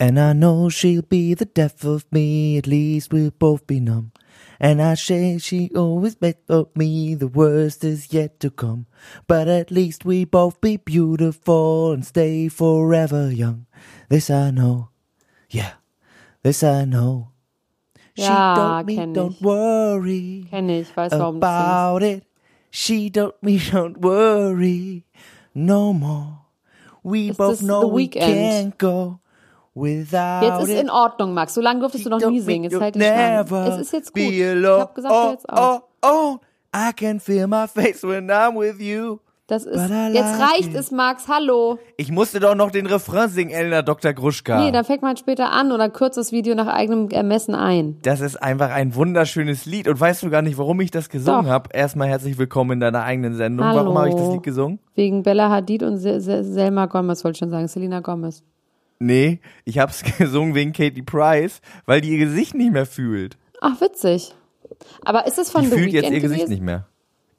[0.00, 4.12] And I know she'll be the death of me, at least we'll both be numb.
[4.60, 8.86] And I say she always bet for me, the worst is yet to come.
[9.26, 13.66] But at least we both be beautiful and stay forever young.
[14.08, 14.90] This I know,
[15.50, 15.74] yeah,
[16.42, 17.32] this I know.
[18.14, 19.42] She Ja, don't me, don't ich.
[19.42, 22.24] worry ich, weiß warum about it.
[22.70, 25.04] She don't me, don't worry
[25.54, 26.46] no more.
[27.02, 29.20] We Ist both know we can't go
[29.80, 31.54] without Jetzt ist in Ordnung, Max.
[31.54, 32.70] So lange durftest du noch nie singen.
[32.70, 34.22] Jetzt halt never Es ist jetzt gut.
[34.22, 35.82] Ich hab gesagt, hör jetzt auf.
[36.02, 36.38] oh, oh,
[36.74, 39.18] I can feel my face when I'm with you.
[39.48, 39.80] Das ist,
[40.12, 41.26] jetzt reicht es, Max.
[41.26, 41.78] Hallo.
[41.96, 44.12] Ich musste doch noch den Refrain singen, Elena Dr.
[44.12, 44.60] Gruschka.
[44.60, 47.96] Nee, dann fängt man später an oder kürzt das Video nach eigenem Ermessen ein.
[48.02, 49.88] das ist einfach ein wunderschönes Lied.
[49.88, 51.70] Und weißt du gar nicht, warum ich das gesungen habe?
[51.72, 53.64] Erstmal herzlich willkommen in deiner eigenen Sendung.
[53.64, 53.78] Hallo.
[53.78, 54.80] Warum habe ich das Lied gesungen?
[54.94, 57.68] Wegen Bella Hadid und Se Se Selma Gomez, wollte ich schon sagen.
[57.68, 58.42] Selena Gomez.
[58.98, 63.36] Nee, ich habe es gesungen wegen Katie Price, weil die ihr Gesicht nicht mehr fühlt.
[63.60, 64.34] Ach, witzig.
[65.04, 66.50] Aber ist es von Die The fühlt Weeknd jetzt ihr Gesicht gewesen?
[66.52, 66.88] nicht mehr.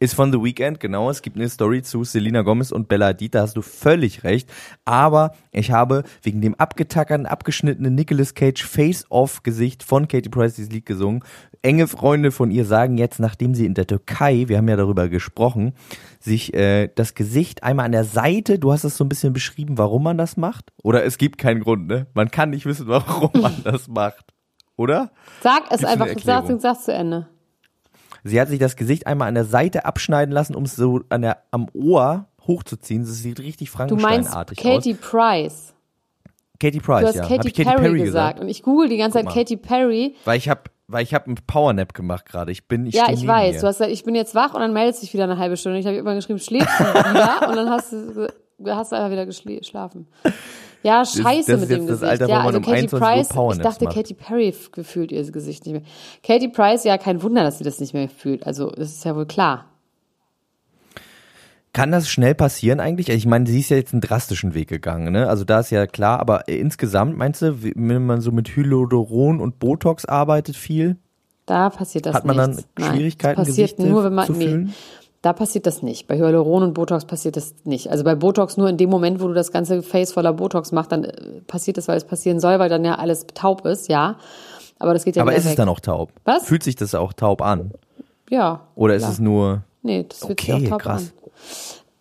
[0.01, 1.09] Ist von The Weeknd, genau.
[1.09, 4.49] Es gibt eine Story zu Selena Gomez und Bella Hadid, da hast du völlig recht.
[4.85, 10.85] Aber ich habe wegen dem abgetackerten, abgeschnittenen Nicolas Cage Face-Off-Gesicht von Katie Price dieses Lied
[10.85, 11.21] gesungen.
[11.61, 15.09] Enge Freunde von ihr sagen jetzt, nachdem sie in der Türkei, wir haben ja darüber
[15.09, 15.73] gesprochen,
[16.21, 19.77] sich äh, das Gesicht einmal an der Seite, du hast es so ein bisschen beschrieben,
[19.77, 20.71] warum man das macht.
[20.81, 22.07] Oder es gibt keinen Grund, ne?
[22.13, 24.33] Man kann nicht wissen, warum man das macht.
[24.77, 25.11] Oder?
[25.41, 27.27] Sag es Gibt's einfach, sag, sag zu Ende.
[28.23, 31.21] Sie hat sich das Gesicht einmal an der Seite abschneiden lassen, um es so an
[31.21, 33.03] der, am Ohr hochzuziehen.
[33.03, 35.09] Das sieht richtig Du meinst Frankensteinartig Katie aus.
[35.09, 35.73] Price.
[36.59, 37.21] Katie Price, Du hast ja.
[37.21, 38.35] Katy, ich Katy Perry, Perry gesagt.
[38.35, 38.39] gesagt?
[38.41, 39.29] Und ich google die ganze Zeit.
[39.29, 40.15] Katy Perry.
[40.25, 42.51] Weil ich habe weil ich habe einen Powernap gemacht gerade.
[42.51, 43.55] Ich bin ich ja, ich weiß.
[43.55, 43.61] Dir.
[43.61, 45.77] Du hast gesagt, ich bin jetzt wach und dann meldest dich wieder eine halbe Stunde.
[45.77, 47.47] Ich habe immer geschrieben, schläfst du wieder?
[47.47, 48.27] Und dann hast du,
[48.65, 50.07] hast du einfach wieder geschlafen.
[50.83, 52.11] Ja, scheiße das ist mit dem das Gesicht.
[52.11, 53.85] Alter, ja, also um Katy 21 Uhr Price, ich dachte.
[53.85, 55.81] Katy Perry gefühlt ihr Gesicht nicht mehr.
[56.23, 58.47] Katy Price, ja, kein Wunder, dass sie das nicht mehr fühlt.
[58.47, 59.65] Also, das ist ja wohl klar.
[61.71, 63.09] Kann das schnell passieren eigentlich?
[63.09, 65.29] Ich meine, sie ist ja jetzt einen drastischen Weg gegangen, ne?
[65.29, 69.59] Also da ist ja klar, aber insgesamt meinst du, wenn man so mit Hyaluron und
[69.59, 70.97] Botox arbeitet viel,
[71.45, 72.63] Da passiert das hat man nichts.
[72.75, 74.73] dann Nein, Schwierigkeiten, das passiert Gesichter nur, wenn man, zu nee, fühlen?
[75.21, 76.07] Da passiert das nicht.
[76.07, 77.89] Bei Hyaluron und Botox passiert das nicht.
[77.89, 80.91] Also bei Botox nur in dem Moment, wo du das ganze Face voller Botox machst,
[80.93, 84.15] dann äh, passiert das, weil es passieren soll, weil dann ja alles taub ist, ja.
[84.79, 85.57] Aber das geht ja Aber ist es weg.
[85.57, 86.11] dann auch taub?
[86.23, 86.45] Was?
[86.45, 87.71] Fühlt sich das auch taub an?
[88.29, 88.61] Ja.
[88.75, 89.11] Oder ist klar.
[89.11, 91.13] es nur Nee, das fühlt Okay, sich auch taub krass.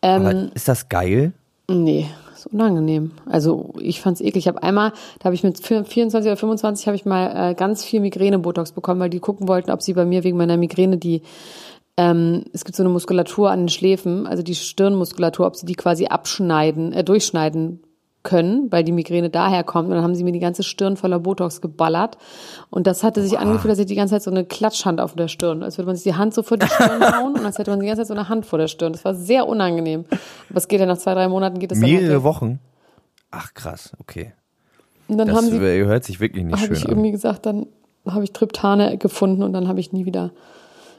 [0.01, 0.23] an.
[0.27, 1.33] Ähm, ist das geil?
[1.69, 3.11] Nee, ist unangenehm.
[3.27, 4.37] Also ich fand's eklig.
[4.45, 7.83] Ich habe einmal, da habe ich mit 24 oder 25 habe ich mal äh, ganz
[7.83, 11.23] viel Migräne-Botox bekommen, weil die gucken wollten, ob sie bei mir wegen meiner Migräne die
[11.99, 15.75] ähm, es gibt so eine Muskulatur an den Schläfen, also die Stirnmuskulatur, ob sie die
[15.75, 17.83] quasi abschneiden, äh, durchschneiden
[18.23, 19.89] können, weil die Migräne daher kommt.
[19.89, 22.17] Und dann haben sie mir die ganze Stirn voller Botox geballert.
[22.71, 25.15] Und das hatte sich angefühlt, als hätte ich die ganze Zeit so eine Klatschhand auf
[25.17, 25.65] der Stirn.
[25.65, 27.81] Als würde man sich die Hand so vor die Stirn hauen und als hätte man
[27.81, 28.93] die ganze Zeit so eine Hand vor der Stirn.
[28.93, 30.05] Das war sehr unangenehm.
[30.51, 32.23] Aber es geht ja nach zwei, drei Monaten geht es dann Mehrere halt.
[32.23, 32.61] Wochen?
[33.33, 34.33] Ach krass, okay.
[35.09, 36.91] Und dann Das haben sie, hört sich wirklich nicht schön ich an.
[36.93, 37.67] irgendwie gesagt, dann
[38.07, 40.33] habe ich Tryptane gefunden und dann habe ich nie wieder,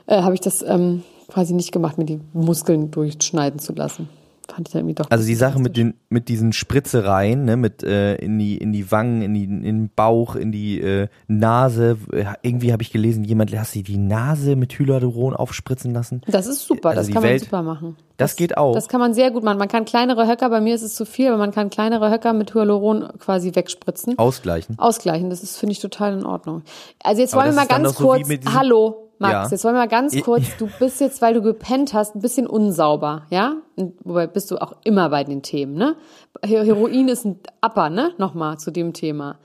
[0.10, 4.10] äh, habe ich das ähm, quasi nicht gemacht, mir die Muskeln durchschneiden zu lassen.
[4.52, 5.12] Fand ich dann irgendwie doch.
[5.12, 8.92] Also die Sache mit den mit diesen Spritzereien, ne, mit äh, in die in die
[8.92, 11.98] Wangen, in die in den Bauch, in die äh, Nase.
[12.12, 16.22] Äh, irgendwie habe ich gelesen, jemand hat sich die Nase mit Hyaluron aufspritzen lassen.
[16.26, 17.96] Das ist super, Also das kann Welt- man super machen.
[18.18, 18.74] Das geht auch.
[18.74, 19.60] Das kann man sehr gut machen.
[19.60, 22.34] Man kann kleinere Höcker, bei mir ist es zu viel, aber man kann kleinere Höcker
[22.34, 24.18] mit Hyaluron quasi wegspritzen.
[24.18, 24.80] Ausgleichen.
[24.80, 26.64] Ausgleichen, das ist, finde ich, total in Ordnung.
[27.04, 29.48] Also jetzt Aber wollen wir das mal ganz so kurz, diesem- hallo, Max, Ja.
[29.52, 32.48] jetzt wollen wir mal ganz kurz, du bist jetzt, weil du gepennt hast, ein bisschen
[32.48, 33.58] unsauber, ja?
[33.76, 35.96] Und Wobei bist du auch immer bei den Themen, ne?
[36.44, 38.14] Her- Heroin ist ein Upper, ne?
[38.18, 39.38] Nochmal zu dem Thema.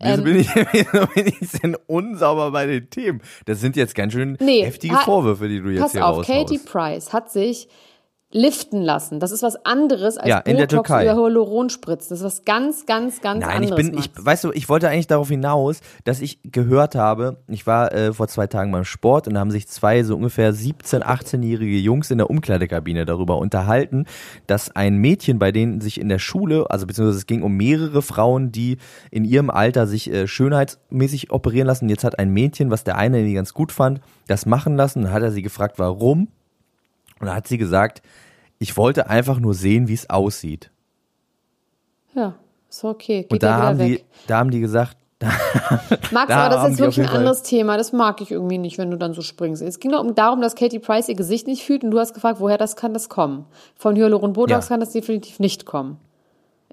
[0.00, 3.20] Wieso Ähm, bin ich, wieso bin ich denn unsauber bei den Themen?
[3.44, 6.28] Das sind jetzt ganz schön Nee, heftige Vorwürfe, die du jetzt Pass hier auf, raushaust.
[6.48, 7.68] Katie Price hat sich
[8.32, 9.20] liften lassen.
[9.20, 11.04] Das ist was anderes als Ja, in der Botox Türkei.
[11.04, 12.08] oder Hyaluronspritzen.
[12.10, 13.78] Das ist was ganz, ganz, ganz Nein, anderes.
[13.78, 17.66] ich bin, ich, weißt du, ich wollte eigentlich darauf hinaus, dass ich gehört habe, ich
[17.66, 21.02] war äh, vor zwei Tagen beim Sport und da haben sich zwei so ungefähr 17-,
[21.02, 24.06] 18-jährige Jungs in der Umkleidekabine darüber unterhalten,
[24.46, 28.00] dass ein Mädchen bei denen sich in der Schule, also beziehungsweise es ging um mehrere
[28.00, 28.78] Frauen, die
[29.10, 31.88] in ihrem Alter sich äh, schönheitsmäßig operieren lassen.
[31.88, 35.02] Jetzt hat ein Mädchen, was der eine irgendwie ganz gut fand, das machen lassen.
[35.02, 36.28] Dann hat er sie gefragt, warum.
[37.22, 38.02] Und da hat sie gesagt,
[38.58, 40.70] ich wollte einfach nur sehen, wie es aussieht.
[42.14, 42.34] Ja,
[42.68, 43.22] ist okay.
[43.22, 43.98] Geht Und da haben, weg.
[43.98, 44.96] die, da haben die gesagt,
[46.10, 47.76] Max, Da aber das ist wirklich ein anderes Thema.
[47.76, 49.62] Das mag ich irgendwie nicht, wenn du dann so springst.
[49.62, 52.12] Es ging doch um- darum, dass Katie Price ihr Gesicht nicht fühlt und du hast
[52.12, 53.46] gefragt, woher das kann das kommen.
[53.76, 54.68] Von Hyaluron Botox Ja.
[54.68, 55.98] kann das definitiv nicht kommen.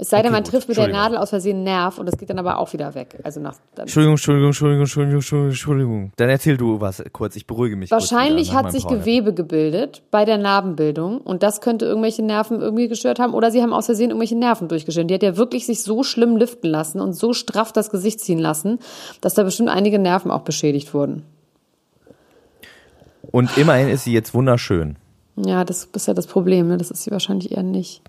[0.02, 0.52] Es sei denn, Okay, man gut.
[0.54, 0.88] trifft mit der.
[0.88, 3.20] Nadel aus Versehen einen Nerv und das geht dann aber auch wieder weg.
[3.24, 6.12] Also nach, dann Entschuldigung, Entschuldigung, Entschuldigung, Entschuldigung, Entschuldigung, Entschuldigung.
[6.16, 7.92] Dann erzähl du was kurz, ich beruhige mich.
[7.92, 9.00] Wahrscheinlich hat sich Powder.
[9.00, 13.62] Gewebe gebildet bei der Narbenbildung und das könnte irgendwelche Nerven irgendwie gestört haben oder sie
[13.62, 15.10] haben aus Versehen irgendwelche Nerven durchgeschnitten.
[15.10, 18.40] Die hat ja wirklich sich so schlimm liften lassen und so straff das Gesicht ziehen
[18.40, 18.80] lassen,
[19.20, 21.24] dass da bestimmt einige Nerven auch beschädigt wurden.
[23.32, 24.96] Und immerhin ist sie jetzt wunderschön.
[25.36, 26.78] Ja, das ist ja das Problem, ne?
[26.78, 28.02] Das ist sie wahrscheinlich eher nicht.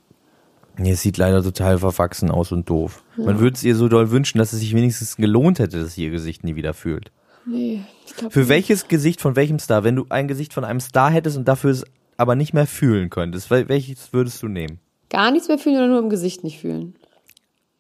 [0.81, 3.03] Nee, es sieht leider total verwachsen aus und doof.
[3.17, 6.05] Man würde es ihr so doll wünschen, dass es sich wenigstens gelohnt hätte, dass sie
[6.05, 7.13] ihr Gesicht nie wieder fühlt.
[7.45, 8.33] Nee, ich glaube.
[8.33, 9.85] Für welches Gesicht von welchem Star?
[9.85, 11.85] Wenn du ein Gesicht von einem Star hättest und dafür es
[12.17, 14.79] aber nicht mehr fühlen könntest, wel- welches würdest du nehmen?
[15.11, 16.95] Gar nichts mehr fühlen oder nur im Gesicht nicht fühlen?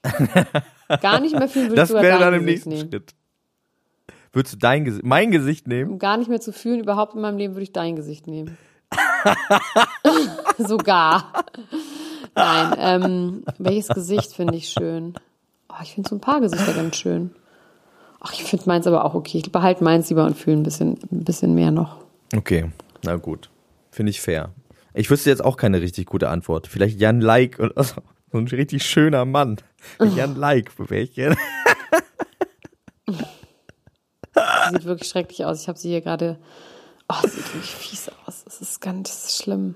[1.00, 2.90] Gar nicht mehr fühlen würde Das ich sogar wäre dann im Gesicht nächsten nehmen.
[2.90, 3.14] Schritt.
[4.32, 5.92] Würdest du dein Gesicht, mein Gesicht nehmen?
[5.92, 8.56] Um gar nicht mehr zu fühlen, überhaupt in meinem Leben würde ich dein Gesicht nehmen.
[10.58, 11.32] Sogar.
[12.34, 15.14] Nein, ähm, welches Gesicht finde ich schön?
[15.68, 17.34] Oh, ich finde so ein paar Gesichter ganz schön.
[18.20, 19.38] Ach, ich finde meins aber auch okay.
[19.38, 22.04] Ich behalte meins lieber und fühle ein bisschen, ein bisschen mehr noch.
[22.36, 22.70] Okay,
[23.02, 23.50] na gut.
[23.90, 24.50] Finde ich fair.
[24.94, 26.66] Ich wüsste jetzt auch keine richtig gute Antwort.
[26.66, 28.02] Vielleicht Jan Like oder so.
[28.32, 29.56] So ein richtig schöner Mann.
[29.98, 31.36] Jan Like, wäre ich gerne.
[33.06, 35.62] Sie sieht wirklich schrecklich aus.
[35.62, 36.38] Ich habe sie hier gerade.
[37.08, 38.44] Oh, sie sieht wirklich fies aus.
[38.46, 39.74] Es ist ganz schlimm.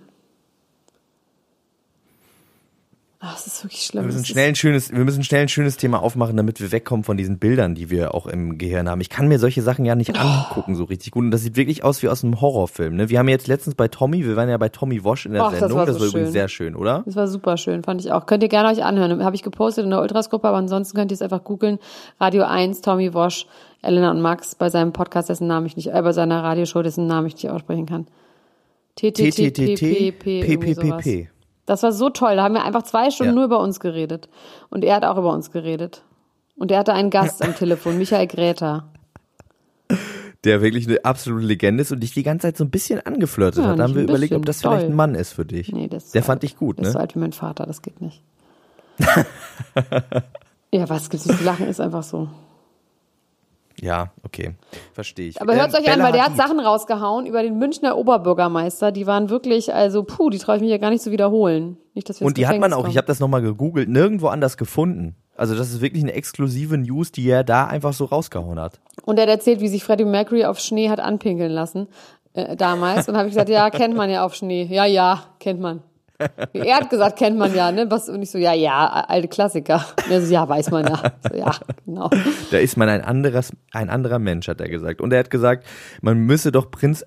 [3.26, 4.02] Ach, es ist wirklich schlimm.
[4.02, 7.04] Wir müssen, schnell ein schönes, wir müssen schnell ein schönes Thema aufmachen, damit wir wegkommen
[7.04, 9.00] von diesen Bildern, die wir auch im Gehirn haben.
[9.00, 11.24] Ich kann mir solche Sachen ja nicht angucken so richtig gut.
[11.24, 12.96] Und das sieht wirklich aus wie aus einem Horrorfilm.
[12.96, 13.08] Ne?
[13.08, 15.58] Wir haben jetzt letztens bei Tommy, wir waren ja bei Tommy Wash in der das
[15.58, 15.78] Sendung.
[15.78, 16.32] war Das so war übrigens schön.
[16.32, 17.02] sehr schön, oder?
[17.06, 18.26] Das war super schön, fand ich auch.
[18.26, 19.24] Könnt ihr gerne euch anhören.
[19.24, 21.78] Habe ich gepostet in der Ultras-Gruppe, aber ansonsten könnt ihr es einfach googeln.
[22.20, 23.46] Radio 1, Tommy Wosch,
[23.80, 27.06] Elena und Max bei seinem Podcast, dessen Namen ich nicht, äh, bei seiner Radioshow, dessen
[27.06, 28.06] Namen ich nicht aussprechen kann.
[28.96, 31.04] TTTTP, irgendwie sowas.
[31.04, 31.28] PPPP.
[31.66, 32.36] Das war so toll.
[32.36, 33.34] Da haben wir einfach zwei Stunden Ja.
[33.36, 34.28] nur über uns geredet.
[34.70, 36.02] Und er hat auch über uns geredet.
[36.56, 38.84] Und er hatte einen Gast am Telefon, Michael Gräter.
[40.44, 43.64] Der wirklich eine absolute Legende ist und dich die ganze Zeit so ein bisschen angeflirtet
[43.64, 43.78] Ja, hat.
[43.78, 44.90] Da haben wir überlegt, bisschen, ob das vielleicht doll.
[44.90, 45.72] ein Mann ist für dich.
[45.72, 46.42] Nee, das der so fand alt.
[46.42, 47.02] dich gut, Der ist so ne?
[47.02, 48.22] alt wie mein Vater, das geht nicht.
[50.70, 52.28] ja, was gibt's nicht zu lachen, ist einfach so.
[53.84, 54.54] Ja, okay.
[54.94, 55.42] Verstehe ich.
[55.42, 56.36] Aber Ähm, hört's euch an, Bella weil der hat.
[56.36, 58.92] Sachen rausgehauen über den Münchner Oberbürgermeister.
[58.92, 61.76] Die waren wirklich, also puh, die traue ich mich ja gar nicht zu wiederholen.
[61.92, 62.96] Nicht, dass wir Und die hat man auch, ich kommen.
[62.96, 65.16] habe das nochmal gegoogelt, nirgendwo anders gefunden.
[65.36, 68.80] Also das ist wirklich eine exklusive News, die er da einfach so rausgehauen hat.
[69.04, 71.88] Und er hat erzählt, wie sich Freddie Mercury auf Schnee hat anpinkeln lassen
[72.32, 73.06] äh, damals.
[73.08, 74.64] Und habe ich gesagt, ja, kennt man ja auf Schnee.
[74.70, 75.82] Ja, ja, kennt man.
[76.52, 77.90] Er hat gesagt, kennt man ja, ne?
[77.90, 79.84] Was, und ich so, ja, ja, alte Klassiker.
[80.10, 81.02] Er so, ja, weiß man ja.
[81.28, 81.52] So, ja,
[81.84, 82.10] genau.
[82.50, 85.00] Da ist man ein anderes, ein anderer Mensch, hat er gesagt.
[85.00, 85.66] Und er hat gesagt,
[86.00, 87.04] man müsse doch Prinz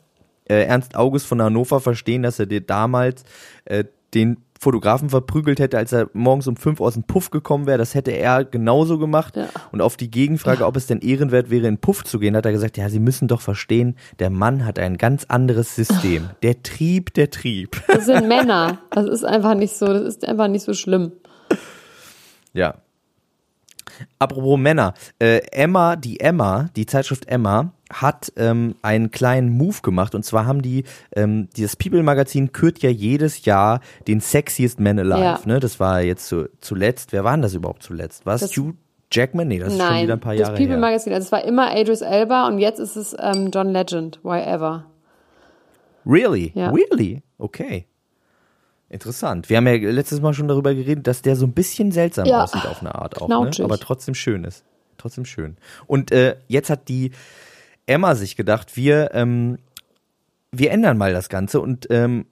[0.50, 3.24] äh, Ernst August von Hannover verstehen, dass er dir damals
[3.66, 3.84] äh,
[4.14, 7.78] den Fotografen verprügelt hätte, als er morgens um fünf aus dem Puff gekommen wäre.
[7.78, 9.36] Das hätte er genauso gemacht.
[9.36, 9.48] Ja.
[9.72, 12.46] Und auf die Gegenfrage, ob es denn ehrenwert wäre, in den Puff zu gehen, hat
[12.46, 16.30] er gesagt, ja, Sie müssen doch verstehen, der Mann hat ein ganz anderes System.
[16.44, 17.82] Der Trieb, der Trieb.
[17.88, 18.80] Das sind Männer.
[18.92, 21.12] Das ist einfach nicht so, das ist einfach nicht so schlimm.
[22.54, 22.76] Ja.
[24.20, 30.14] Apropos Männer, äh, Emma, die Emma, die Zeitschrift Emma, hat ähm, einen kleinen Move gemacht
[30.16, 30.84] und zwar haben die,
[31.16, 35.40] ähm, dieses People-Magazin kürt ja jedes Jahr den Sexiest Man Alive, Ja.
[35.46, 35.60] ne?
[35.62, 38.26] Das war jetzt zu, zuletzt, wer war denn das überhaupt zuletzt?
[38.26, 38.74] War es Das- Hugh
[39.10, 39.48] Jackman?
[39.48, 40.80] Nee, das ist schon Nein, wieder ein paar das Jahre People her.
[40.80, 44.40] Magazine, also es war immer Idris Elba und jetzt ist es ähm, John Legend, why
[44.42, 44.86] ever.
[46.06, 46.52] Really?
[46.56, 46.72] Ja.
[46.72, 47.22] Really?
[47.38, 47.86] Okay.
[48.90, 49.50] Interessant.
[49.50, 52.44] Wir haben ja letztes Mal schon darüber geredet, dass der so ein bisschen seltsam Ja.
[52.44, 53.52] aussieht auf eine Art auch, ne?
[53.64, 54.64] Aber trotzdem schön ist.
[54.98, 55.58] Trotzdem schön.
[55.88, 57.12] Und äh, jetzt hat die
[57.86, 59.58] Emma sich gedacht, wir, ähm,
[60.52, 62.26] wir ändern mal das Ganze und ähm,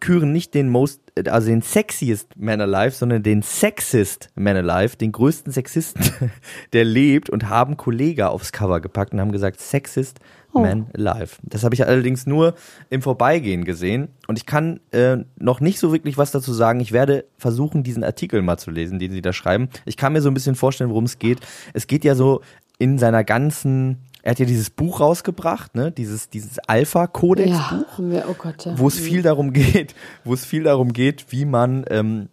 [0.00, 5.12] küren nicht den most, also den sexiest Man Alive, sondern den sexist Man Alive, den
[5.12, 6.30] größten Sexisten,
[6.72, 10.20] der lebt und haben Kollega aufs Cover gepackt und haben gesagt, sexist
[10.54, 10.60] Oh.
[10.60, 11.36] Man Alive.
[11.42, 12.54] Das habe ich allerdings nur
[12.90, 16.80] im Vorbeigehen gesehen und ich kann äh, noch nicht so wirklich was dazu sagen.
[16.80, 19.70] Ich werde versuchen, diesen Artikel mal zu lesen, den sie da schreiben.
[19.86, 21.40] Ich kann mir so ein bisschen vorstellen, worum es geht.
[21.72, 22.42] Es geht ja so
[22.78, 27.84] in seiner ganzen er hat ja dieses Buch rausgebracht, ne, dieses dieses Alpha Kodex Ja,
[27.98, 28.78] oh ja.
[28.78, 32.28] wo es viel darum geht, wo es viel darum geht, wie man ähm,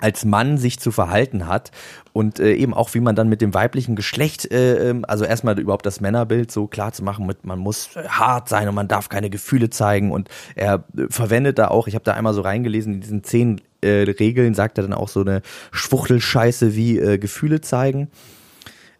[0.00, 1.70] als Mann sich zu verhalten hat
[2.12, 5.58] und äh, eben auch wie man dann mit dem weiblichen Geschlecht, äh, ähm, also erstmal
[5.58, 8.88] überhaupt das Männerbild so klar zu machen, mit man muss äh, hart sein und man
[8.88, 12.40] darf keine Gefühle zeigen und er äh, verwendet da auch, ich habe da einmal so
[12.40, 17.18] reingelesen, in diesen zehn äh, Regeln sagt er dann auch so eine Schwuchtelscheiße wie äh,
[17.18, 18.08] Gefühle zeigen.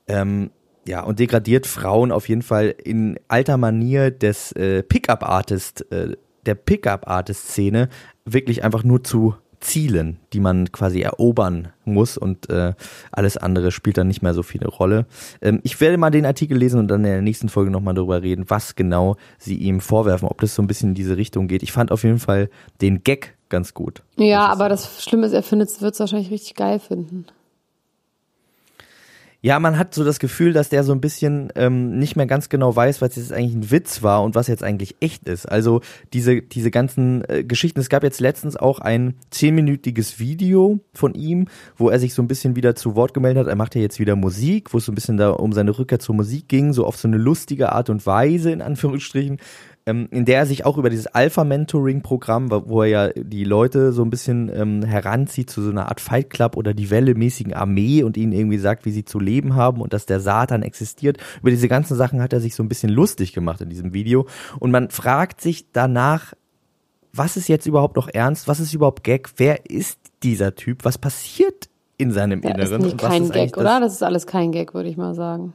[0.07, 0.51] Ähm,
[0.91, 6.17] ja, und degradiert Frauen auf jeden Fall in alter Manier des äh, Pickup-Artist, äh,
[6.47, 7.89] der Pickup-Artist-Szene
[8.25, 12.73] wirklich einfach nur zu Zielen, die man quasi erobern muss und äh,
[13.13, 15.07] alles andere spielt dann nicht mehr so viel eine Rolle.
[15.41, 18.23] Ähm, ich werde mal den Artikel lesen und dann in der nächsten Folge nochmal darüber
[18.23, 21.63] reden, was genau sie ihm vorwerfen, ob das so ein bisschen in diese Richtung geht.
[21.63, 24.03] Ich fand auf jeden Fall den Gag ganz gut.
[24.17, 27.27] Ja, aber das Schlimme ist, er findet, wird es wahrscheinlich richtig geil finden.
[29.43, 32.51] Ja, man hat so das Gefühl, dass der so ein bisschen ähm, nicht mehr ganz
[32.51, 35.47] genau weiß, was jetzt eigentlich ein Witz war und was jetzt eigentlich echt ist.
[35.47, 35.81] Also
[36.13, 37.81] diese, diese ganzen äh, Geschichten.
[37.81, 42.29] Es gab jetzt letztens auch ein zehnminütiges Video von ihm, wo er sich so ein
[42.29, 43.49] bisschen wieder zu Wort gemeldet hat.
[43.51, 46.01] Er macht ja jetzt wieder Musik, wo es so ein bisschen da um seine Rückkehr
[46.01, 49.39] zur Musik ging, so auf so eine lustige Art und Weise, in Anführungsstrichen
[49.87, 53.93] ähm, in der er sich auch über dieses Alpha-Mentoring-Programm, wo wo er ja die Leute
[53.93, 58.03] so ein bisschen ähm, heranzieht zu so einer Art Fight Club oder die Welle-mäßigen Armee
[58.03, 61.19] und ihnen irgendwie sagt, wie sie zu leben haben und dass der Satan existiert.
[61.41, 64.27] Über diese ganzen Sachen hat er sich so ein bisschen lustig gemacht in diesem Video.
[64.59, 66.35] Und man fragt sich danach,
[67.13, 68.47] was ist jetzt überhaupt noch ernst?
[68.49, 69.31] Was ist überhaupt Gag?
[69.37, 70.85] Wer ist dieser Typ?
[70.85, 72.83] Was passiert in seinem Ja, ist Inneren?
[72.83, 73.81] nicht Und was kein ist Gag, oder?
[73.81, 75.55] Das ist alles kein Gag, würde ich mal sagen.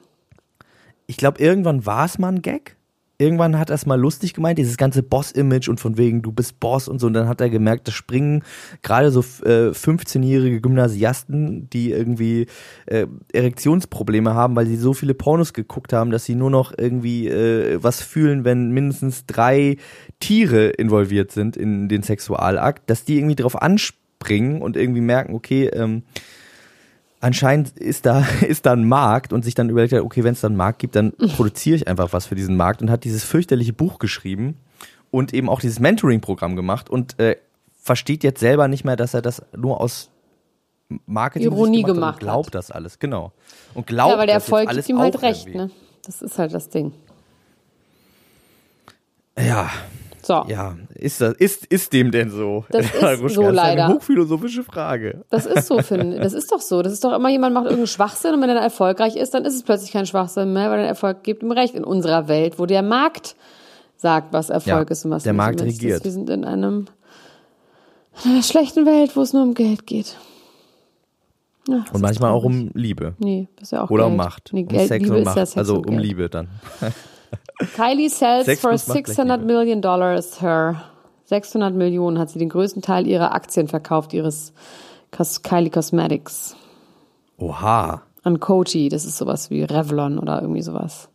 [1.08, 2.76] ich glaube, irgendwann war es mal ein Gag.
[3.18, 6.60] Irgendwann hat er es mal lustig gemeint, dieses ganze Boss-Image und von wegen, du bist
[6.60, 7.08] Boss und so.
[7.08, 8.44] Und dann hat er gemerkt, da springen
[8.82, 12.48] gerade so äh, 15-jährige Gymnasiasten, die irgendwie
[12.88, 17.28] äh, Erektionsprobleme haben, weil sie so viele Pornos geguckt haben, dass sie nur noch irgendwie
[17.28, 19.78] äh, was fühlen, wenn mindestens drei
[20.20, 25.68] Tiere involviert sind in den Sexualakt, dass die irgendwie drauf anspringen und irgendwie merken, okay,
[25.68, 26.04] ähm,
[27.26, 30.42] anscheinend ist da, ist da ein Markt und sich dann überlegt hat, okay, wenn es
[30.42, 33.24] da einen Markt gibt, dann produziere ich einfach was für diesen Markt und hat dieses
[33.24, 34.58] fürchterliche Buch geschrieben
[35.12, 37.38] und eben auch dieses Mentoring-Programm gemacht und äh,
[37.82, 40.12] versteht jetzt selber nicht mehr, dass er das nur aus
[41.08, 42.56] Marketing Ironie gemacht, gemacht hat und glaubt hat.
[42.56, 43.32] das alles, genau.
[43.74, 45.58] Und glaubt Ja, weil der Erfolg gibt ihm halt recht, irgendwie.
[45.58, 45.72] ne?
[46.06, 46.94] Das ist halt das Ding.
[49.38, 49.72] Ja,
[50.26, 50.44] So.
[50.48, 52.66] ja, ist das, ist, ist dem denn so?
[52.70, 53.86] Das ist so Ruschka, Das ist leider.
[53.86, 55.24] eine hochphilosophische Frage.
[55.30, 56.82] Das ist so, finde Das ist doch so.
[56.82, 59.46] Das ist doch immer, jemand macht irgendeinen Schwachsinn und wenn er dann erfolgreich ist, dann
[59.46, 62.58] ist es plötzlich kein Schwachsinn mehr, weil der Erfolg gibt ihm recht in unserer Welt,
[62.58, 63.36] wo der Markt
[63.98, 65.38] sagt, was Erfolg Ja, ist und was der nicht.
[65.38, 66.04] Markt Und jetzt ist- regiert.
[66.04, 66.88] Wir sind in einem
[68.24, 70.16] in einer schlechten Welt, wo es nur um Geld geht.
[71.68, 73.14] Ja, Und manchmal auch um Liebe.
[73.20, 74.12] Nee, das ist ja auch Oder Geld.
[74.12, 74.50] um Macht.
[74.54, 75.38] Nee, um Geld, Sex Liebe und Macht.
[75.38, 76.02] ja also um Geld.
[76.02, 76.48] Liebe dann.
[77.76, 79.54] Kylie sells Sex for plus Macht gleich 600 Liebe.
[79.54, 80.82] Million Dollars her.
[81.26, 84.54] 600 Millionen hat sie den größten Teil ihrer Aktien verkauft, ihres
[85.44, 86.56] Kylie Cosmetics.
[87.38, 88.04] Oha.
[88.24, 91.10] An Coty, das ist sowas wie Revlon oder irgendwie sowas.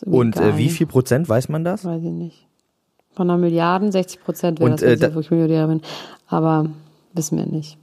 [0.00, 1.84] Irgendwie Und äh, wie viel Prozent weiß man das?
[1.84, 2.46] Weiß ich nicht.
[3.12, 5.80] Von einer Milliarden, 60 Prozent wäre das, äh, ich da- jetzt wirklich Milliardär bin.
[6.28, 6.66] Aber
[7.14, 7.78] wissen wir nicht.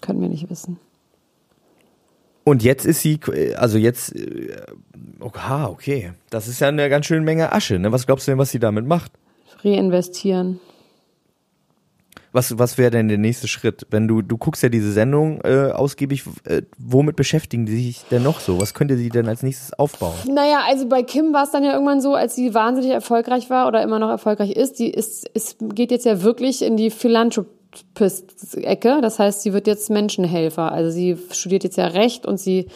[0.00, 0.78] Können wir nicht wissen.
[2.48, 4.56] Und jetzt ist sie, äh, also jetzt, äh,
[5.20, 6.12] oha, okay.
[6.30, 7.78] Das ist ja eine ganz schöne Menge Asche.
[7.78, 7.92] Ne?
[7.92, 9.12] Was glaubst du denn, was sie damit macht?
[9.62, 10.58] Reinvestieren.
[12.32, 13.86] Was, was wäre denn der nächste Schritt?
[13.90, 18.22] Wenn du, du guckst ja diese Sendung äh, ausgiebig, äh, womit beschäftigen die sich denn
[18.22, 18.58] noch so?
[18.58, 20.14] Was könnte sie denn als nächstes aufbauen?
[20.26, 23.68] Naja, also bei Kim war es dann ja irgendwann so, als sie wahnsinnig erfolgreich war
[23.68, 26.90] oder immer noch erfolgreich ist, die ist, ist geht jetzt ja wirklich in die
[27.72, 29.00] Philanthropist-Ecke.
[29.00, 30.72] Das heißt, sie wird jetzt Menschenhelfer.
[30.72, 32.66] Also sie studiert jetzt ja Recht und sie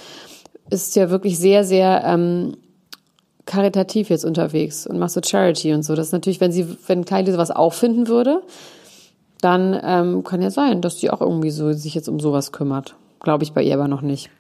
[0.71, 2.57] ist ja wirklich sehr, sehr ähm,
[3.45, 5.95] karitativ jetzt unterwegs und macht so Charity und so.
[5.95, 8.43] Das ist natürlich, wenn sie, wenn Kylie sowas auch finden würde,
[9.41, 12.95] dann ähm, kann ja sein, dass sie auch irgendwie so sich jetzt um sowas kümmert.
[13.21, 14.31] Glaube ich bei ihr aber noch nicht.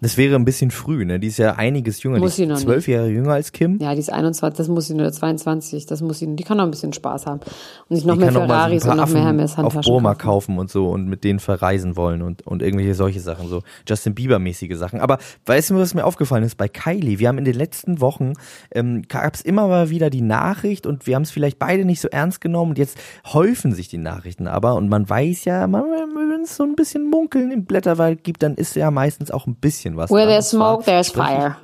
[0.00, 1.18] Das wäre ein bisschen früh, ne?
[1.18, 2.18] Die ist ja einiges jünger.
[2.18, 3.78] Muss die sie noch ist zwölf Jahre jünger als Kim.
[3.80, 6.64] Ja, die ist 21, das muss sie nur 22, das muss sie, die kann noch
[6.64, 7.40] ein bisschen Spaß haben
[7.88, 10.14] und sich noch Die mehr kann noch Ferraris und noch mehr Hermes auf Handtaschen Burma
[10.14, 10.56] kaufen.
[10.56, 14.14] kaufen und so und mit denen verreisen wollen und, und irgendwelche solche Sachen, so Justin
[14.14, 15.00] Bieber-mäßige Sachen.
[15.00, 17.18] Aber weißt du, was mir aufgefallen ist bei Kylie?
[17.18, 18.34] Wir haben in den letzten Wochen,
[18.72, 22.00] ähm, gab es immer mal wieder die Nachricht und wir haben es vielleicht beide nicht
[22.02, 22.98] so ernst genommen und jetzt
[23.32, 27.08] häufen sich die Nachrichten aber und man weiß ja, man, wenn es so ein bisschen
[27.08, 30.10] Munkeln im Blätterwald gibt, dann ist ja meistens auch ein bisschen was.
[30.10, 31.56] Where there's smoke, there's fire.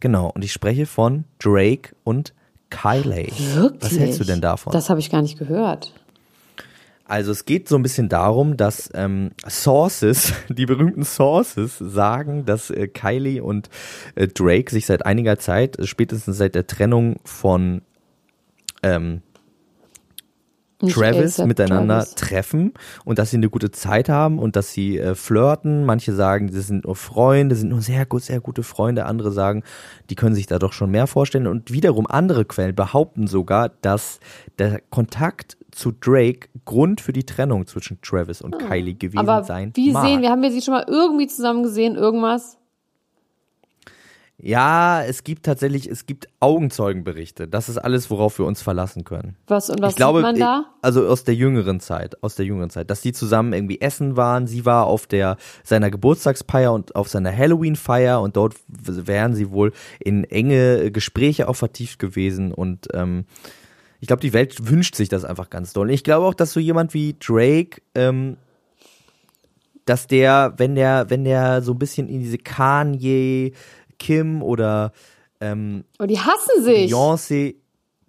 [0.00, 2.34] Genau, und ich spreche von Drake und
[2.70, 3.32] Kylie.
[3.54, 3.82] Wirklich?
[3.82, 4.72] Was hältst du denn davon?
[4.72, 5.92] Das habe ich gar nicht gehört.
[7.08, 12.70] Also es geht so ein bisschen darum, dass ähm, Sources, die berühmten Sources, sagen, dass
[12.70, 13.70] äh, Kylie und
[14.14, 17.80] äh, Drake sich seit einiger Zeit, äh, spätestens seit der Trennung von
[18.82, 19.22] ähm,
[20.80, 22.14] Nicht Travis A$AP miteinander Travis.
[22.14, 22.72] treffen
[23.04, 25.84] und dass sie eine gute Zeit haben und dass sie äh, flirten.
[25.84, 29.04] Manche sagen, das sind nur Freunde, sind nur sehr gut, sehr gute Freunde.
[29.06, 29.64] Andere sagen,
[30.08, 31.48] die können sich da doch schon mehr vorstellen.
[31.48, 34.20] Und wiederum andere Quellen behaupten sogar, dass
[34.58, 39.36] der Kontakt zu Drake Grund für die Trennung zwischen Travis und Kylie gewesen Ah.
[39.38, 40.06] Aber sein wie mag.
[40.06, 42.56] sehen, wir haben ja sie schon mal irgendwie zusammen gesehen, irgendwas.
[44.40, 47.48] Ja, es gibt tatsächlich, es gibt Augenzeugenberichte.
[47.48, 49.36] Das ist alles, worauf wir uns verlassen können.
[49.48, 50.66] Was und was ich glaube, sieht man da?
[50.80, 54.46] also aus der jüngeren Zeit, aus der jüngeren Zeit, dass die zusammen irgendwie essen waren.
[54.46, 59.72] Sie war auf der seiner Geburtstagsfeier und auf seiner Halloween-Feier und dort wären sie wohl
[59.98, 63.24] in enge Gespräche auch vertieft gewesen und ähm,
[64.00, 65.90] ich glaube, die Welt wünscht sich das einfach ganz doll.
[65.90, 68.36] Ich glaube auch, dass so jemand wie Drake, ähm,
[69.84, 73.52] dass der, wenn der, wenn der so ein bisschen in diese Kanye,
[73.98, 74.92] Kim oder
[75.40, 76.92] ähm, Aber die hassen sich.
[76.92, 77.56] Beyoncé,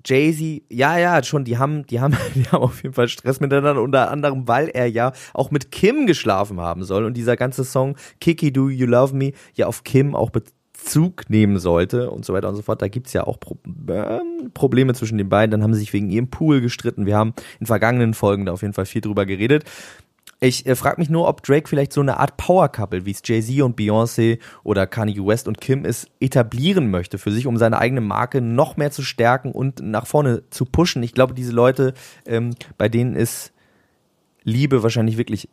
[0.05, 3.81] Jay-Z, ja, ja, schon, die haben, die haben, die haben auf jeden Fall Stress miteinander,
[3.81, 7.95] unter anderem, weil er ja auch mit Kim geschlafen haben soll und dieser ganze Song
[8.19, 12.49] Kiki Do You Love Me ja auf Kim auch Bezug nehmen sollte und so weiter
[12.49, 12.81] und so fort.
[12.81, 13.57] Da gibt's ja auch Pro
[13.89, 15.51] ähm, Probleme zwischen den beiden.
[15.51, 17.05] Dann haben sie sich wegen ihrem Pool gestritten.
[17.05, 19.65] Wir haben in vergangenen Folgen da auf jeden Fall viel drüber geredet.
[20.41, 23.61] Ich äh, frage mich nur, ob Drake vielleicht so eine Art Power-Couple, wie es Jay-Z
[23.61, 28.01] und Beyoncé oder Kanye West und Kim ist, etablieren möchte für sich, um seine eigene
[28.01, 31.03] Marke noch mehr zu stärken und nach vorne zu pushen.
[31.03, 31.93] Ich glaube, diese Leute,
[32.25, 33.51] ähm, bei denen ist
[34.43, 35.49] Liebe wahrscheinlich wirklich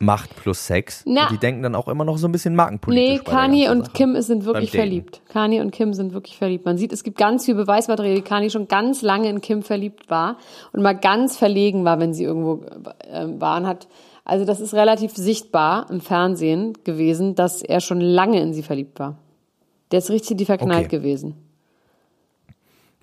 [0.00, 1.04] Macht plus Sex.
[1.06, 1.22] Na.
[1.22, 3.20] und die denken dann auch immer noch so ein bisschen markenpolitisch.
[3.24, 3.92] Nee, Kanye und Sache.
[3.92, 5.22] Kim sind wirklich verliebt.
[5.28, 6.64] Kanye und Kim sind wirklich verliebt.
[6.64, 10.10] Man sieht, es gibt ganz viel Beweismaterial, wie Kanye schon ganz lange in Kim verliebt
[10.10, 10.38] war
[10.72, 12.64] und mal ganz verlegen war, wenn sie irgendwo
[13.08, 13.88] äh, war und hat.
[14.24, 18.98] Also das ist relativ sichtbar im Fernsehen gewesen, dass er schon lange in sie verliebt
[18.98, 19.18] war.
[19.90, 20.96] Der ist richtig die verknallt Okay.
[20.96, 21.34] gewesen.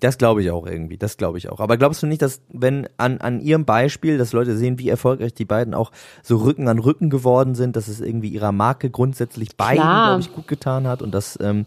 [0.00, 1.60] Das glaube ich auch irgendwie, das glaube ich auch.
[1.60, 5.32] Aber glaubst du nicht, dass wenn an, an ihrem Beispiel, dass Leute sehen, wie erfolgreich
[5.32, 5.92] die beiden auch
[6.24, 10.32] so Rücken an Rücken geworden sind, dass es irgendwie ihrer Marke grundsätzlich beiden, glaube ich,
[10.32, 11.66] gut getan hat und dass, ähm,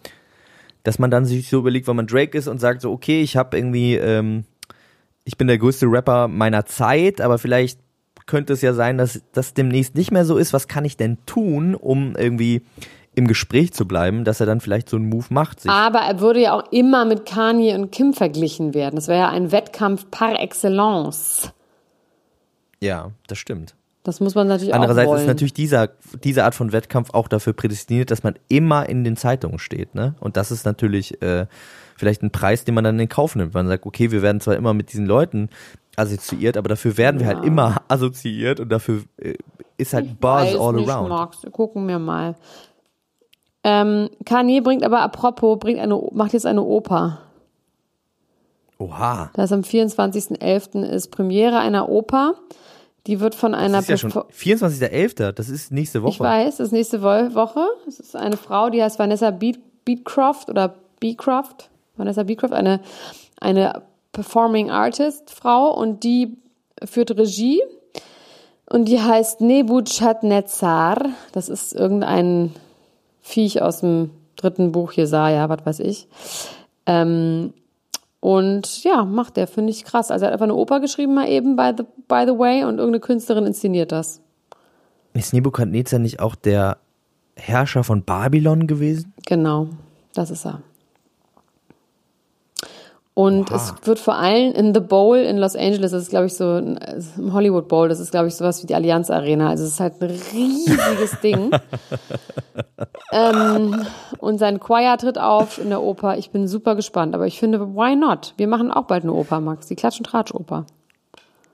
[0.83, 3.37] dass man dann sich so überlegt, wenn man Drake ist und sagt so, okay, ich
[3.37, 4.43] habe irgendwie, ähm,
[5.23, 7.79] ich bin der größte Rapper meiner Zeit, aber vielleicht
[8.25, 10.53] könnte es ja sein, dass das demnächst nicht mehr so ist.
[10.53, 12.63] Was kann ich denn tun, um irgendwie
[13.13, 15.61] im Gespräch zu bleiben, dass er dann vielleicht so einen Move macht?
[15.61, 18.95] Sich Aber er würde ja auch immer mit Kanye und Kim verglichen werden.
[18.95, 21.51] Das wäre ja ein Wettkampf par excellence.
[22.81, 23.75] ja, das stimmt.
[24.03, 25.21] Das muss man natürlich Andererseits auch wollen.
[25.21, 25.89] ist natürlich dieser,
[26.23, 30.13] diese Art von Wettkampf auch dafür prädestiniert, dass man immer in den Zeitungen steht, ne?
[30.19, 31.47] Und das ist natürlich äh,
[31.95, 33.53] vielleicht ein Preis, den man dann in Kauf nimmt.
[33.53, 35.49] Man sagt, okay, wir werden zwar immer mit diesen Leuten
[35.95, 39.35] assoziiert, aber dafür werden wir halt immer assoziiert und dafür äh,
[39.77, 41.09] ist halt Buzz Weiß all nicht, around.
[41.09, 41.37] Max.
[41.51, 42.35] Gucken wir mal.
[43.63, 47.19] Ähm, Kanye bringt aber apropos, bringt eine, macht jetzt eine Oper.
[48.77, 49.31] Oha.
[49.33, 50.83] Das am 24.11.
[50.83, 52.35] ist Premiere einer Oper.
[53.07, 56.11] Die wird von einer Das ist ja schon Perfor- 24.11., das ist nächste Woche.
[56.13, 57.65] Ich weiß, das ist nächste Wo- Woche.
[57.87, 61.69] Es ist eine Frau, die heißt Vanessa Beat, Beatcroft oder Beecroft.
[61.97, 62.81] Vanessa Beecroft, eine,
[63.39, 63.81] eine
[64.11, 66.37] Performing Artist Frau und die
[66.83, 67.61] führt Regie.
[68.67, 70.97] Und die heißt Nebuchadnezzar.
[71.33, 72.51] Das ist irgendein
[73.21, 76.07] Viech aus dem dritten Buch Jesaja, was weiß ich.
[76.85, 77.53] Ähm,
[78.19, 80.09] und ja, macht der, finde ich krass.
[80.09, 82.79] Also er hat einfach eine Oper geschrieben mal eben, by the, by the way, und
[82.79, 84.21] irgendeine Künstlerin inszeniert das.
[85.13, 86.77] Ist Nebukadnezar nicht auch der
[87.35, 89.13] Herrscher von Babylon gewesen?
[89.25, 89.67] Genau,
[90.13, 90.61] das ist er.
[93.15, 93.55] Und Oha.
[93.55, 96.57] es wird vor allem in The Bowl in Los Angeles, das ist glaube ich so,
[96.57, 99.49] im Hollywood Bowl, das ist glaube ich sowas wie die Allianz Arena.
[99.49, 101.49] Also es ist halt ein riesiges Ding.
[103.13, 103.85] ähm,
[104.17, 106.17] und sein Choir tritt auf in der Oper.
[106.17, 108.33] Ich bin super gespannt, aber ich finde, why not?
[108.35, 110.65] Wir machen auch bald eine Oper, Max, die Klatsch- und Tratsch-Oper.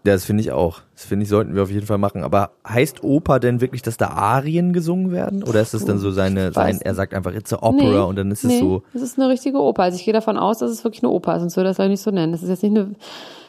[0.04, 0.82] Ja, das finde ich auch.
[0.96, 2.24] Das finde ich, sollten wir auf jeden Fall machen.
[2.24, 5.44] Aber heißt Oper denn wirklich, dass da Arien gesungen werden?
[5.44, 8.16] Oder ist es dann so seine, sein, er sagt einfach, it's a opera Nee, und
[8.16, 8.82] dann ist es nee, so.
[8.96, 9.84] Es ist eine richtige Oper.
[9.84, 12.02] Also ich gehe davon aus, dass es wirklich eine Oper ist, sonst würde das nicht
[12.02, 12.32] so nennen.
[12.32, 12.96] Das ist jetzt nicht eine,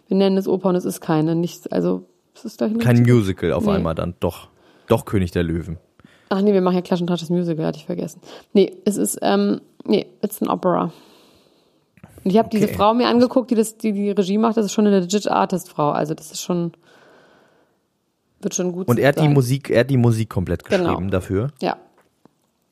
[0.08, 1.34] wir nennen es Oper und es ist keine.
[1.34, 3.72] Nicht, also, es ist gleich Kein Musical auf Nee.
[3.72, 4.14] einmal dann.
[4.20, 4.48] Doch.
[4.88, 5.78] Doch König der Löwen.
[6.28, 8.20] Ach nee, wir machen ja Clash and Touch das Musical, hatte ich vergessen.
[8.52, 10.92] Nee, es ist, ähm, nee, it's an Opera.
[12.24, 12.74] Und ich habe diese Okay.
[12.74, 15.90] Frau mir angeguckt, die das, die die Regie macht, das ist schon eine legit Artist-Frau.
[15.90, 16.72] Also das ist schon,
[18.40, 19.32] wird schon gut Und er hat die sein.
[19.32, 20.84] Musik, er hat die Musik komplett Genau.
[20.90, 21.48] geschrieben dafür.
[21.60, 21.76] Ja.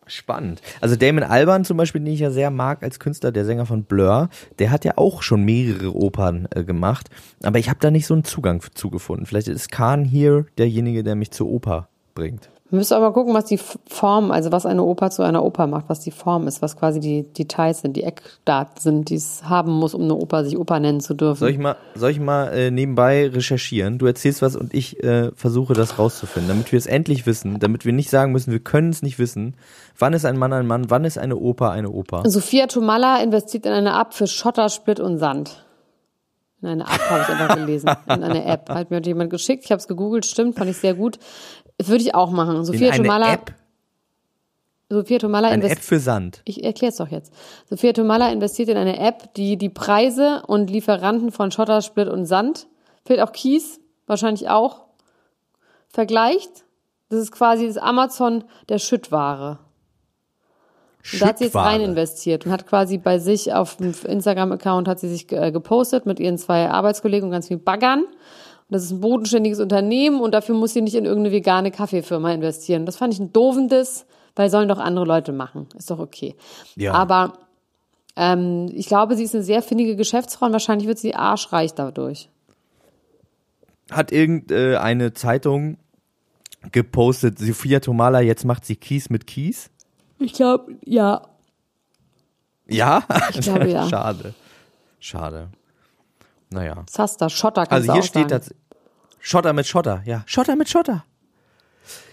[0.06, 0.60] Spannend.
[0.80, 3.84] Also Damon Albarn zum Beispiel, den ich ja sehr mag als Künstler, der Sänger von
[3.84, 7.08] Blur, der hat ja auch schon mehrere Opern äh, gemacht,
[7.44, 9.26] aber ich habe da nicht so einen Zugang zu gefunden.
[9.26, 12.50] Vielleicht ist Khan hier derjenige, der mich zur Oper bringt.
[12.70, 15.88] Wir müssen aber gucken, was die Form, also was eine Oper zu einer Oper macht,
[15.88, 19.72] was die Form ist, was quasi die Details sind, die Eckdaten sind, die es haben
[19.72, 21.40] muss, um eine Oper sich Oper nennen zu dürfen.
[21.40, 23.98] Soll ich mal, soll ich mal äh, nebenbei recherchieren?
[23.98, 27.84] Du erzählst was und ich äh, versuche das rauszufinden, damit wir es endlich wissen, damit
[27.84, 29.56] wir nicht sagen müssen, wir können es nicht wissen.
[29.98, 30.90] Wann ist ein Mann ein Mann?
[30.90, 32.22] Wann ist eine Oper eine Oper?
[32.26, 35.64] Sophia Tomalla investiert in eine App für Schotter, Split und Sand.
[36.62, 37.88] In eine App habe ich einfach gelesen.
[38.06, 38.68] In eine App.
[38.68, 39.64] Hat mir heute jemand geschickt.
[39.64, 41.18] Ich habe es gegoogelt, stimmt, fand ich sehr gut.
[41.82, 42.56] Würde ich auch machen.
[42.56, 43.32] In Sophia eine Tomalla.
[43.32, 43.54] App,
[44.90, 45.84] Sophia Tomalla eine App investiert.
[45.84, 46.42] für Sand.
[46.44, 47.32] Ich erkläre es doch jetzt.
[47.68, 52.26] Sophia Tomalla investiert in eine App, die die Preise und Lieferanten von Schotter, Split und
[52.26, 52.66] Sand,
[53.06, 54.82] fehlt auch Kies, wahrscheinlich auch,
[55.88, 56.64] vergleicht.
[57.08, 59.60] Das ist quasi das Amazon der Schüttware.
[61.12, 64.86] Und da hat sie jetzt rein investiert und hat quasi bei sich auf dem Instagram-Account
[64.86, 68.04] hat sie sich äh, gepostet mit ihren zwei Arbeitskollegen und ganz viel Baggern.
[68.04, 72.32] Und das ist ein bodenständiges Unternehmen und dafür muss sie nicht in irgendeine vegane Kaffeefirma
[72.32, 72.86] investieren.
[72.86, 75.68] Das fand ich ein doofendes, weil sollen doch andere Leute machen.
[75.76, 76.36] Ist doch okay.
[76.76, 76.92] Ja.
[76.92, 77.32] Aber
[78.16, 82.28] ähm, ich glaube, sie ist eine sehr findige Geschäftsfrau und wahrscheinlich wird sie arschreich dadurch.
[83.90, 85.78] Hat irgendeine Zeitung
[86.70, 89.70] gepostet, Sophia Tomala, jetzt macht sie Kies mit Kies?
[90.20, 91.22] Ich glaube, ja.
[92.68, 93.02] Ja?
[93.30, 93.88] Ich glaube, ja.
[93.88, 94.34] Schade.
[95.00, 95.48] Schade.
[96.50, 96.84] Naja.
[96.86, 98.54] Zaster, Schotter kannst Also hier auch steht das
[99.18, 100.22] Schotter mit Schotter, ja.
[100.26, 101.04] Schotter mit Schotter.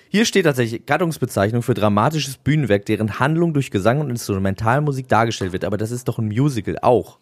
[0.09, 5.65] Hier steht tatsächlich Gattungsbezeichnung für dramatisches Bühnenwerk, deren Handlung durch Gesang und Instrumentalmusik dargestellt wird.
[5.65, 7.19] Aber das ist doch ein Musical auch.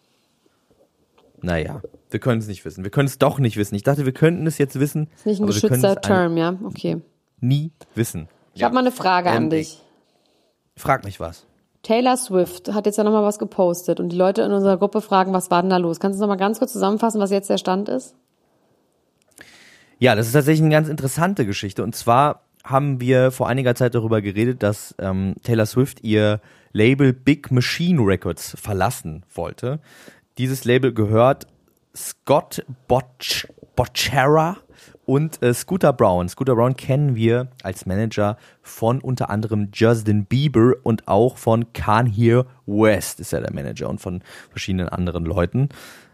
[1.42, 2.84] Naja, wir können es nicht wissen.
[2.84, 3.74] Wir können es doch nicht wissen.
[3.74, 5.08] Ich dachte, wir könnten es jetzt wissen.
[5.16, 6.56] Ist nicht ein geschützter Term, ja?
[6.64, 7.02] Okay.
[7.40, 8.28] Nie wissen.
[8.54, 9.82] Ich habe mal eine Frage Ähm, an dich.
[10.76, 11.46] Frag mich was.
[11.82, 15.32] Taylor Swift hat jetzt ja nochmal was gepostet und die Leute in unserer Gruppe fragen,
[15.32, 16.00] was war denn da los?
[16.00, 18.16] Kannst du nochmal ganz kurz zusammenfassen, was jetzt der Stand ist?
[19.98, 21.82] Ja, das ist tatsächlich eine ganz interessante Geschichte.
[21.82, 26.40] Und zwar haben wir vor einiger Zeit darüber geredet, dass ähm, Taylor Swift ihr
[26.72, 29.78] Label Big Machine Records verlassen wollte.
[30.38, 31.46] Dieses Label gehört
[31.94, 34.56] Scott Botch Bocchera
[35.04, 36.28] und äh, Scooter Brown.
[36.28, 42.44] Scooter Brown kennen wir als Manager von unter anderem Justin Bieber und auch von Kanye
[42.66, 45.68] West ist er der Manager und von verschiedenen anderen Leuten.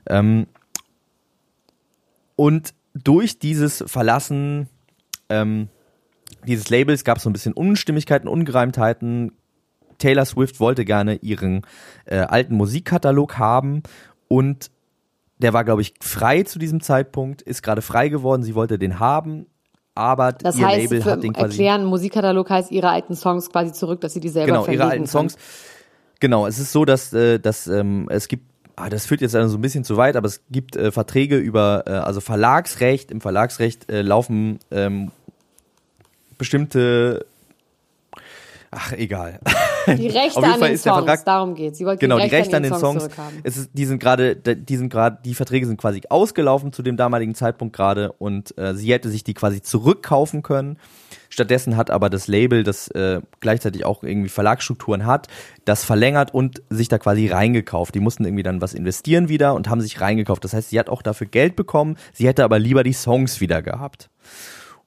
[0.09, 0.47] Ähm,
[2.37, 4.69] und durch dieses Verlassen
[5.29, 5.69] ähm,
[6.47, 9.33] dieses Labels gab es so ein bisschen Unstimmigkeiten, Ungereimtheiten.
[9.99, 11.63] Taylor Swift wollte gerne ihren
[12.05, 13.83] äh, alten Musikkatalog haben
[14.29, 14.71] und
[15.43, 18.99] der war, glaube ich, frei zu diesem Zeitpunkt, ist gerade frei geworden, sie wollte den
[19.01, 19.47] haben,
[19.95, 23.73] aber Das ihr heißt, Label hat den quasi erklären, Musikkatalog heißt ihre alten Songs quasi
[23.73, 25.07] zurück, dass sie die selber genau, ihre alten können.
[25.07, 25.37] Songs.
[26.21, 28.45] Genau, es ist so, dass, äh, dass ähm, es gibt,
[28.77, 31.37] ah, das führt jetzt also so ein bisschen zu weit, aber es gibt äh, Verträge
[31.37, 35.11] über, äh, also Verlagsrecht, im Verlagsrecht äh, laufen ähm,
[36.39, 37.27] bestimmte,
[38.71, 39.41] ach egal.
[39.87, 41.79] Die Rechte Auf jeden an den Songs, Vertrag- darum geht's.
[41.79, 43.03] Sie Genau, die die Rechte an den Songs, Songs.
[43.05, 43.39] zurückhaben.
[43.43, 46.97] Es ist, die sind gerade, die sind gerade, die Verträge sind quasi ausgelaufen zu dem
[46.97, 50.79] damaligen Zeitpunkt gerade und äh, sie hätte sich die quasi zurückkaufen können.
[51.29, 55.29] Stattdessen hat aber das Label, das äh, gleichzeitig auch irgendwie Verlagsstrukturen hat,
[55.65, 57.95] das verlängert und sich da quasi reingekauft.
[57.95, 60.45] Die mussten irgendwie dann was investieren wieder und haben sich reingekauft.
[60.45, 63.63] Das heißt, sie hat auch dafür Geld bekommen, sie hätte aber lieber die Songs wieder
[63.63, 64.11] gehabt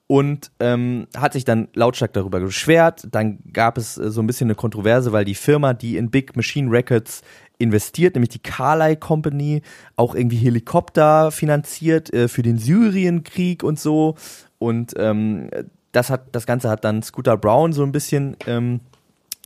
[0.08, 3.08] und ähm, hat sich dann lautstark darüber beschwert.
[3.10, 6.36] Dann gab es äh, so ein bisschen eine Kontroverse, weil die Firma, die in Big
[6.36, 7.22] Machine Records
[7.58, 9.62] investiert, nämlich die Carlyle Company,
[9.96, 14.14] auch irgendwie Helikopter finanziert äh, für den Syrienkrieg und so.
[14.58, 15.50] Und ähm,
[15.92, 18.80] das hat, das Ganze hat dann Scooter Brown so ein bisschen ähm,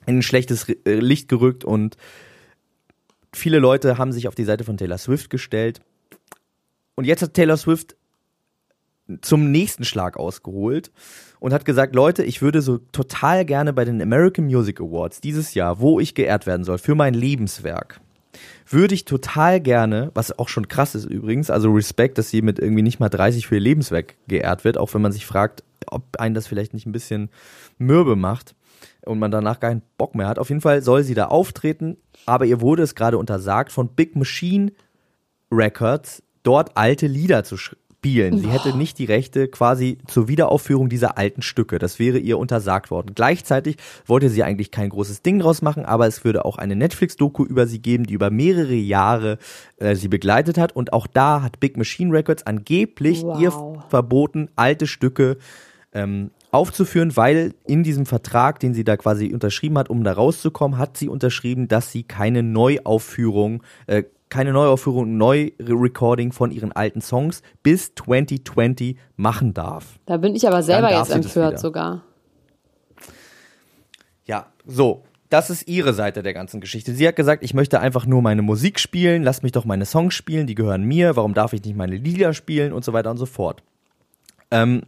[0.06, 1.96] in ein schlechtes äh, Licht gerückt und
[3.32, 5.80] viele Leute haben sich auf die Seite von Taylor Swift gestellt.
[6.96, 7.96] Und jetzt hat Taylor Swift
[9.20, 10.90] zum nächsten Schlag ausgeholt
[11.40, 15.54] und hat gesagt, Leute, ich würde so total gerne bei den American Music Awards dieses
[15.54, 18.00] Jahr, wo ich geehrt werden soll für mein Lebenswerk,
[18.68, 22.58] würde ich total gerne, was auch schon krass ist übrigens, also Respekt, dass sie mit
[22.58, 26.04] irgendwie nicht mal 30 für ihr Lebenswerk geehrt wird, auch wenn man sich fragt, ob
[26.18, 27.30] einen das vielleicht nicht ein bisschen
[27.78, 28.54] mürbe macht
[29.04, 30.38] und man danach keinen Bock mehr hat.
[30.38, 31.96] Auf jeden Fall soll sie da auftreten,
[32.26, 34.72] aber ihr wurde es gerade untersagt von Big Machine
[35.50, 37.56] Records, dort alte Lieder zu
[38.00, 38.38] spielen.
[38.38, 41.78] Sie hätte nicht die Rechte quasi zur Wiederaufführung dieser alten Stücke.
[41.78, 43.12] Das wäre ihr untersagt worden.
[43.14, 47.44] Gleichzeitig wollte sie eigentlich kein großes Ding draus machen, aber es würde auch eine Netflix-Doku
[47.44, 49.36] über sie geben, die über mehrere Jahre
[49.76, 50.74] äh, sie begleitet hat.
[50.74, 53.38] Und auch da hat Big Machine Records angeblich Wow.
[53.38, 53.52] ihr
[53.90, 55.36] verboten, alte Stücke
[55.92, 60.78] ähm, aufzuführen, weil in diesem Vertrag, den sie da quasi unterschrieben hat, um da rauszukommen,
[60.78, 67.42] hat sie unterschrieben, dass sie keine Neuaufführung, äh, keine Neuaufführung, Neu-Recording von ihren alten Songs
[67.62, 69.98] bis 2020 machen darf.
[70.06, 72.04] Da bin ich aber selber jetzt empört sogar.
[74.24, 75.04] Ja, so.
[75.28, 76.92] Das ist ihre Seite der ganzen Geschichte.
[76.92, 80.12] Sie hat gesagt, ich möchte einfach nur meine Musik spielen, lass mich doch meine Songs
[80.14, 83.16] spielen, die gehören mir, warum darf ich nicht meine Lieder spielen und so weiter und
[83.16, 83.62] so fort.
[84.50, 84.82] Ähm,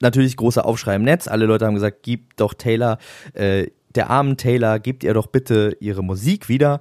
[0.00, 1.28] natürlich großer Aufschrei im Netz.
[1.28, 2.98] Alle Leute haben gesagt, gib doch Taylor,
[3.34, 6.80] äh, der armen Taylor, gebt ihr doch bitte ihre Musik wieder.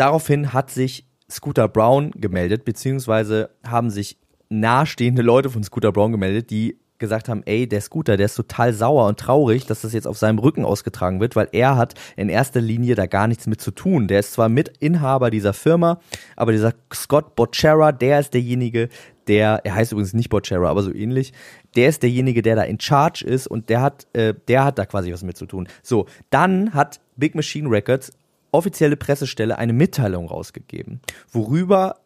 [0.00, 4.16] Daraufhin hat sich Scooter Brown gemeldet, beziehungsweise haben sich
[4.48, 8.72] nahestehende Leute von Scooter Brown gemeldet, die gesagt haben, ey, der Scooter, der ist total
[8.72, 12.30] sauer und traurig, dass das jetzt auf seinem Rücken ausgetragen wird, weil er hat in
[12.30, 14.08] erster Linie da gar nichts mit zu tun.
[14.08, 16.00] Der ist zwar Mitinhaber dieser Firma,
[16.34, 18.88] aber dieser Scott Bocchera, der ist derjenige,
[19.26, 21.34] der, er heißt übrigens nicht Bocchera, aber so ähnlich,
[21.76, 24.86] der ist derjenige, der da in Charge ist und der hat, äh, der hat da
[24.86, 25.68] quasi was mit zu tun.
[25.82, 28.12] So, dann hat Big Machine Records
[28.52, 31.96] offizielle Pressestelle eine Mitteilung rausgegeben, worüber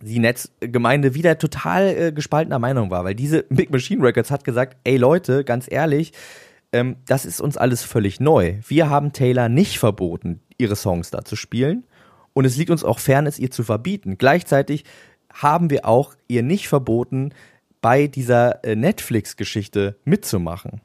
[0.00, 4.76] die Netzgemeinde wieder total äh, gespaltener Meinung war, weil diese Big Machine Records hat gesagt,
[4.84, 6.12] ey Leute, ganz ehrlich,
[6.72, 8.56] ähm, das ist uns alles völlig neu.
[8.66, 11.84] Wir haben Taylor nicht verboten, ihre Songs da zu spielen
[12.32, 14.18] und es liegt uns auch fern, es ihr zu verbieten.
[14.18, 14.84] Gleichzeitig
[15.32, 17.32] haben wir auch ihr nicht verboten,
[17.80, 20.80] bei dieser äh, Netflix-Geschichte mitzumachen.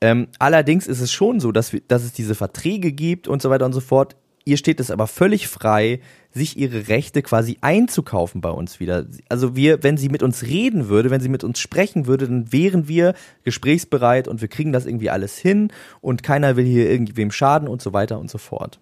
[0.00, 3.50] Ähm, allerdings ist es schon so, dass, wir, dass es diese Verträge gibt und so
[3.50, 4.16] weiter und so fort.
[4.46, 6.00] Ihr steht es aber völlig frei,
[6.32, 9.06] sich ihre Rechte quasi einzukaufen bei uns wieder.
[9.28, 12.50] Also wir, wenn sie mit uns reden würde, wenn sie mit uns sprechen würde, dann
[12.50, 17.30] wären wir gesprächsbereit und wir kriegen das irgendwie alles hin und keiner will hier irgendwem
[17.30, 18.80] schaden und so weiter und so fort.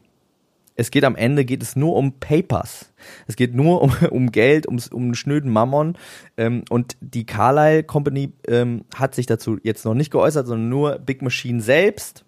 [0.78, 2.92] Es geht am Ende geht es nur um Papers.
[3.26, 5.98] Es geht nur um, um Geld, um, um einen schnöden Mammon.
[6.36, 10.98] Ähm, und die Carlyle Company ähm, hat sich dazu jetzt noch nicht geäußert, sondern nur
[11.00, 12.24] Big Machine selbst,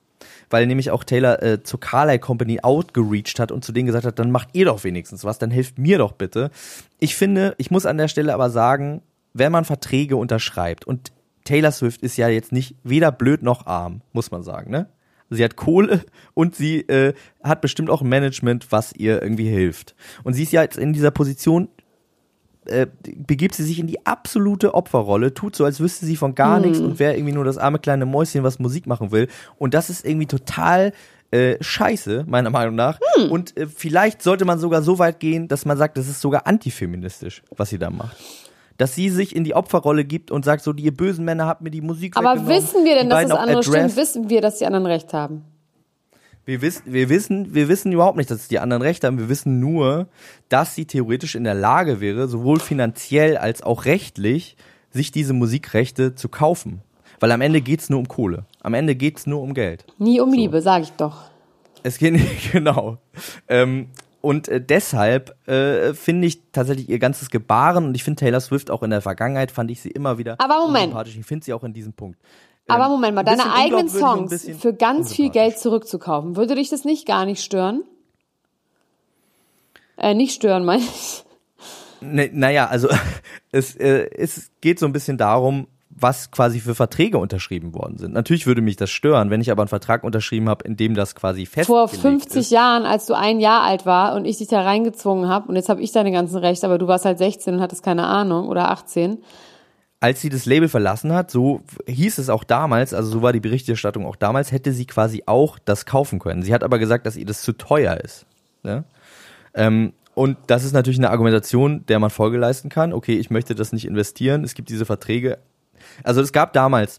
[0.50, 4.18] weil nämlich auch Taylor äh, zur Carlyle Company outgereached hat und zu denen gesagt hat,
[4.18, 6.50] dann macht ihr doch wenigstens was, dann helft mir doch bitte.
[6.98, 9.00] Ich finde, ich muss an der Stelle aber sagen,
[9.32, 11.12] wenn man Verträge unterschreibt und
[11.44, 14.88] Taylor Swift ist ja jetzt nicht weder blöd noch arm, muss man sagen, ne?
[15.30, 19.94] Sie hat Kohle und sie äh, hat bestimmt auch ein Management, was ihr irgendwie hilft.
[20.24, 21.68] Und sie ist ja jetzt in dieser Position,
[22.66, 26.60] äh, begibt sie sich in die absolute Opferrolle, tut so, als wüsste sie von gar
[26.60, 29.28] nichts und wäre irgendwie nur das arme kleine Mäuschen, was Musik machen will.
[29.56, 30.92] Und das ist irgendwie total
[31.30, 32.98] äh, scheiße, meiner Meinung nach.
[33.30, 36.46] Und äh, vielleicht sollte man sogar so weit gehen, dass man sagt, das ist sogar
[36.46, 38.16] antifeministisch, was sie da macht.
[38.80, 41.60] Dass sie sich in die Opferrolle gibt und sagt, so, die ihr bösen Männer habt
[41.60, 43.94] mir die Musik Aber wissen wir denn, dass das andere stimmt?
[43.94, 45.44] Wissen wir, dass die anderen recht haben?
[46.46, 49.18] Wir wissen, wir wissen, wir wissen überhaupt nicht, dass die anderen Recht haben.
[49.18, 50.08] Wir wissen nur,
[50.48, 54.56] dass sie theoretisch in der Lage wäre, sowohl finanziell als auch rechtlich,
[54.90, 56.80] sich diese Musikrechte zu kaufen.
[57.20, 58.46] Weil am Ende geht's nur um Kohle.
[58.62, 59.84] Am Ende geht's nur um Geld.
[59.98, 61.24] Nie um Liebe, sag ich doch.
[61.82, 62.96] Es geht nicht, genau.
[63.46, 63.88] Ähm,
[64.20, 68.70] und äh, deshalb äh, finde ich tatsächlich ihr ganzes Gebaren und ich finde Taylor Swift
[68.70, 70.84] auch in der Vergangenheit fand ich sie immer wieder Aber Moment.
[70.84, 71.16] sympathisch.
[71.16, 72.18] Ich finde sie auch in diesem Punkt.
[72.68, 75.30] Aber Ähm, Moment mal, ein deine eigenen Songs für ganz viel.
[75.30, 77.82] Geld zurückzukaufen, würde dich das nicht gar nicht stören?
[79.96, 81.24] Äh, nicht stören, meine ich.
[82.00, 82.88] Ne, naja, also
[83.52, 85.66] es, äh, es geht so ein bisschen darum,
[86.00, 88.12] was quasi für Verträge unterschrieben worden sind.
[88.12, 91.14] Natürlich würde mich das stören, wenn ich aber einen Vertrag unterschrieben habe, in dem das
[91.14, 92.50] quasi festgelegt Vor 50 ist.
[92.50, 95.68] Jahren, als du ein Jahr alt war und ich dich da reingezwungen habe und jetzt
[95.68, 98.70] habe ich deine ganzen Rechte, aber du warst halt 16 und hattest keine Ahnung oder
[98.70, 99.18] 18.
[100.02, 103.40] Als sie das Label verlassen hat, so hieß es auch damals, also so war die
[103.40, 106.42] Berichterstattung auch damals, hätte sie quasi auch das kaufen können.
[106.42, 108.24] Sie hat aber gesagt, dass ihr das zu teuer ist.
[108.62, 108.84] Ne?
[109.54, 112.92] Ähm, und das ist natürlich eine Argumentation, der man Folge leisten kann.
[112.92, 114.44] Okay, ich möchte das nicht investieren.
[114.44, 115.38] Es gibt diese Verträge.
[116.02, 116.98] Also es gab damals,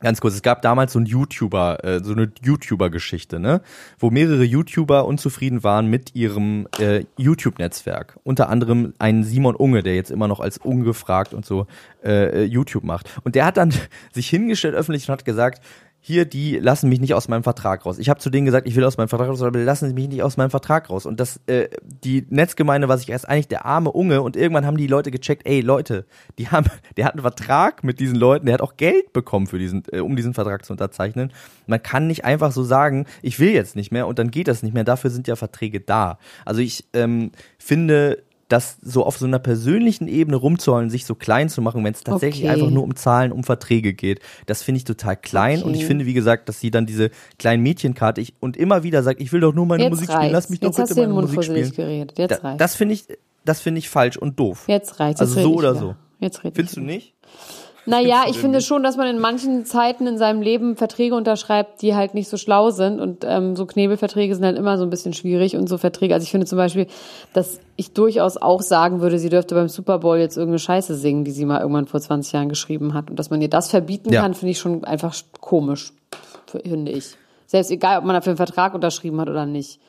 [0.00, 3.60] ganz kurz, es gab damals so ein YouTuber, äh, so eine YouTuber-Geschichte, ne,
[3.98, 8.18] wo mehrere YouTuber unzufrieden waren mit ihrem äh, YouTube-Netzwerk.
[8.24, 11.66] Unter anderem ein Simon Unge, der jetzt immer noch als ungefragt und so
[12.02, 13.10] äh, äh, YouTube macht.
[13.24, 13.72] Und der hat dann
[14.12, 15.62] sich hingestellt öffentlich und hat gesagt,
[16.02, 17.98] hier, die lassen mich nicht aus meinem Vertrag raus.
[17.98, 20.08] Ich habe zu denen gesagt, ich will aus meinem Vertrag raus, aber die lassen mich
[20.08, 21.04] nicht aus meinem Vertrag raus.
[21.04, 24.78] Und das, äh, die Netzgemeinde war sich erst eigentlich der arme Unge und irgendwann haben
[24.78, 26.06] die Leute gecheckt, ey Leute,
[26.38, 29.58] die haben, der hat einen Vertrag mit diesen Leuten, der hat auch Geld bekommen für
[29.58, 31.32] diesen, äh, um diesen Vertrag zu unterzeichnen.
[31.66, 34.62] Man kann nicht einfach so sagen, ich will jetzt nicht mehr und dann geht das
[34.62, 34.84] nicht mehr.
[34.84, 36.18] Dafür sind ja Verträge da.
[36.46, 41.48] Also ich ähm, finde, das so auf so einer persönlichen Ebene rumzuholen, sich so klein
[41.48, 42.52] zu machen, wenn es tatsächlich Okay.
[42.52, 44.20] einfach nur um Zahlen, um Verträge geht.
[44.46, 45.66] Das finde ich total klein Okay.
[45.68, 49.02] und ich finde, wie gesagt, dass sie dann diese kleinen Mädchenkarte ich, und immer wieder
[49.02, 50.32] sagt, ich will doch nur meine Jetzt Musik spielen, reicht's.
[50.34, 51.72] lass mich doch Jetzt hast bitte du den meine Mund Musik spielen.
[51.72, 52.18] geredet.
[52.18, 52.58] Jetzt Da, reicht's.
[52.58, 53.04] das finde ich,
[53.44, 54.64] das finde ich falsch und doof.
[54.66, 55.80] Jetzt reicht Also so oder wieder.
[55.80, 55.94] so.
[56.18, 57.14] Jetzt Findest du nicht?
[57.86, 61.94] Naja, ich finde schon, dass man in manchen Zeiten in seinem Leben Verträge unterschreibt, die
[61.94, 63.00] halt nicht so schlau sind.
[63.00, 65.56] Und ähm, so Knebelverträge sind halt immer so ein bisschen schwierig.
[65.56, 66.86] Und so Verträge, also ich finde zum Beispiel,
[67.32, 71.24] dass ich durchaus auch sagen würde, sie dürfte beim Super Bowl jetzt irgendeine Scheiße singen,
[71.24, 73.10] die sie mal irgendwann vor 20 Jahren geschrieben hat.
[73.10, 74.22] Und dass man ihr das verbieten Ja.
[74.22, 75.92] kann, finde ich schon einfach komisch,
[76.46, 77.16] finde ich.
[77.46, 79.80] Selbst egal, ob man dafür einen Vertrag unterschrieben hat oder nicht.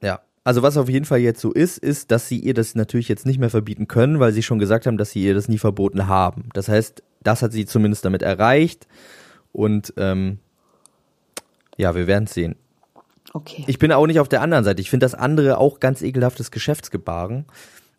[0.00, 0.20] Ja.
[0.42, 3.26] Also was auf jeden Fall jetzt so ist, ist, dass sie ihr das natürlich jetzt
[3.26, 6.06] nicht mehr verbieten können, weil sie schon gesagt haben, dass sie ihr das nie verboten
[6.06, 6.48] haben.
[6.54, 8.86] Das heißt, das hat sie zumindest damit erreicht.
[9.52, 10.38] Und ähm,
[11.76, 12.56] ja, wir werden sehen.
[13.32, 13.64] Okay.
[13.66, 14.80] Ich bin auch nicht auf der anderen Seite.
[14.80, 17.44] Ich finde das andere auch ganz ekelhaftes Geschäftsgebaren.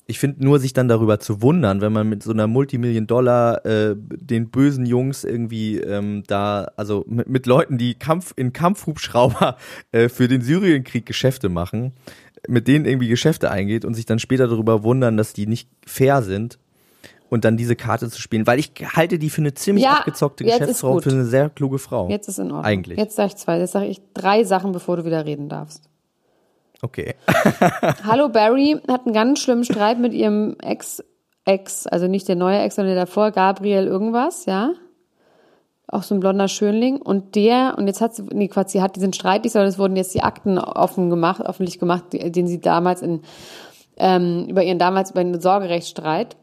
[0.07, 3.65] Ich finde nur, sich dann darüber zu wundern, wenn man mit so einer Multimillion Dollar
[3.65, 9.57] äh, den bösen Jungs irgendwie ähm, da, also mit, mit Leuten, die Kampf in Kampfhubschrauber
[9.91, 11.93] äh, für den Syrienkrieg Geschäfte machen,
[12.47, 16.21] mit denen irgendwie Geschäfte eingeht und sich dann später darüber wundern, dass die nicht fair
[16.21, 16.57] sind
[17.29, 20.43] und dann diese Karte zu spielen, weil ich halte die für eine ziemlich Ja, abgezockte
[20.43, 22.09] Geschäftsfrau, für eine sehr kluge Frau.
[22.09, 22.65] Jetzt ist in Ordnung.
[22.65, 22.97] Eigentlich.
[22.97, 23.59] Jetzt sage ich zwei.
[23.59, 25.89] Jetzt sage ich drei Sachen, bevor du wieder reden darfst.
[26.81, 27.15] Okay.
[28.03, 31.03] Hallo Barry hat einen ganz schlimmen Streit mit ihrem Ex,
[31.45, 34.73] Ex, also nicht der neue Ex, sondern der davor, Gabriel irgendwas, ja.
[35.91, 37.01] Auch so ein blonder Schönling.
[37.01, 39.77] Und der, und jetzt hat sie, nee, Quatsch, sie hat diesen Streit nicht, sondern es
[39.77, 43.21] wurden jetzt die Akten offen gemacht, öffentlich gemacht, die- den sie damals in,
[43.97, 46.37] ähm, über ihren damals über den Sorgerechtsstreit.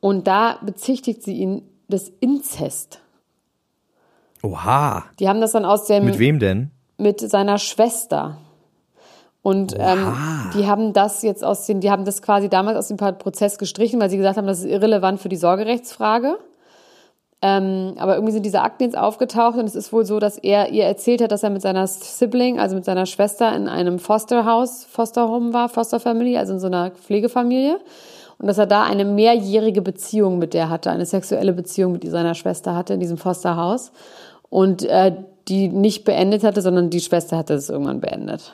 [0.00, 3.00] Und da bezichtigt sie ihn des Inzest.
[4.42, 5.04] Oha.
[5.18, 6.70] Die haben das dann aus dem, Mit wem denn?
[6.98, 8.36] mit seiner Schwester.
[9.42, 10.14] Und ähm,
[10.54, 13.98] die haben das jetzt aus dem, die haben das quasi damals aus dem Prozess gestrichen,
[14.00, 16.38] weil sie gesagt haben, das ist irrelevant für die Sorgerechtsfrage.
[17.40, 20.70] Ähm, aber irgendwie sind diese Akten jetzt aufgetaucht und es ist wohl so, dass er
[20.70, 24.84] ihr erzählt hat, dass er mit seiner Sibling, also mit seiner Schwester in einem Fosterhaus,
[24.84, 27.78] Fosterhome war, Foster Family, also in so einer Pflegefamilie.
[28.38, 32.34] Und dass er da eine mehrjährige Beziehung mit der hatte, eine sexuelle Beziehung mit seiner
[32.34, 33.92] Schwester hatte in diesem Fosterhaus.
[34.48, 35.12] Und äh,
[35.48, 38.52] die nicht beendet hatte, sondern die Schwester hatte es irgendwann beendet.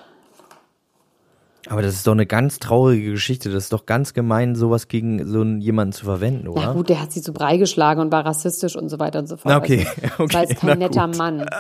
[1.68, 3.50] Aber das ist doch eine ganz traurige Geschichte.
[3.50, 6.66] Das ist doch ganz gemein, sowas gegen so einen jemanden zu verwenden, oder?
[6.66, 9.27] Na gut, der hat sie zu Brei geschlagen und war rassistisch und so weiter und
[9.29, 9.46] so fort.
[9.53, 11.16] Na, okay, Also, das okay, war jetzt kein netter gut.
[11.18, 11.46] Mann.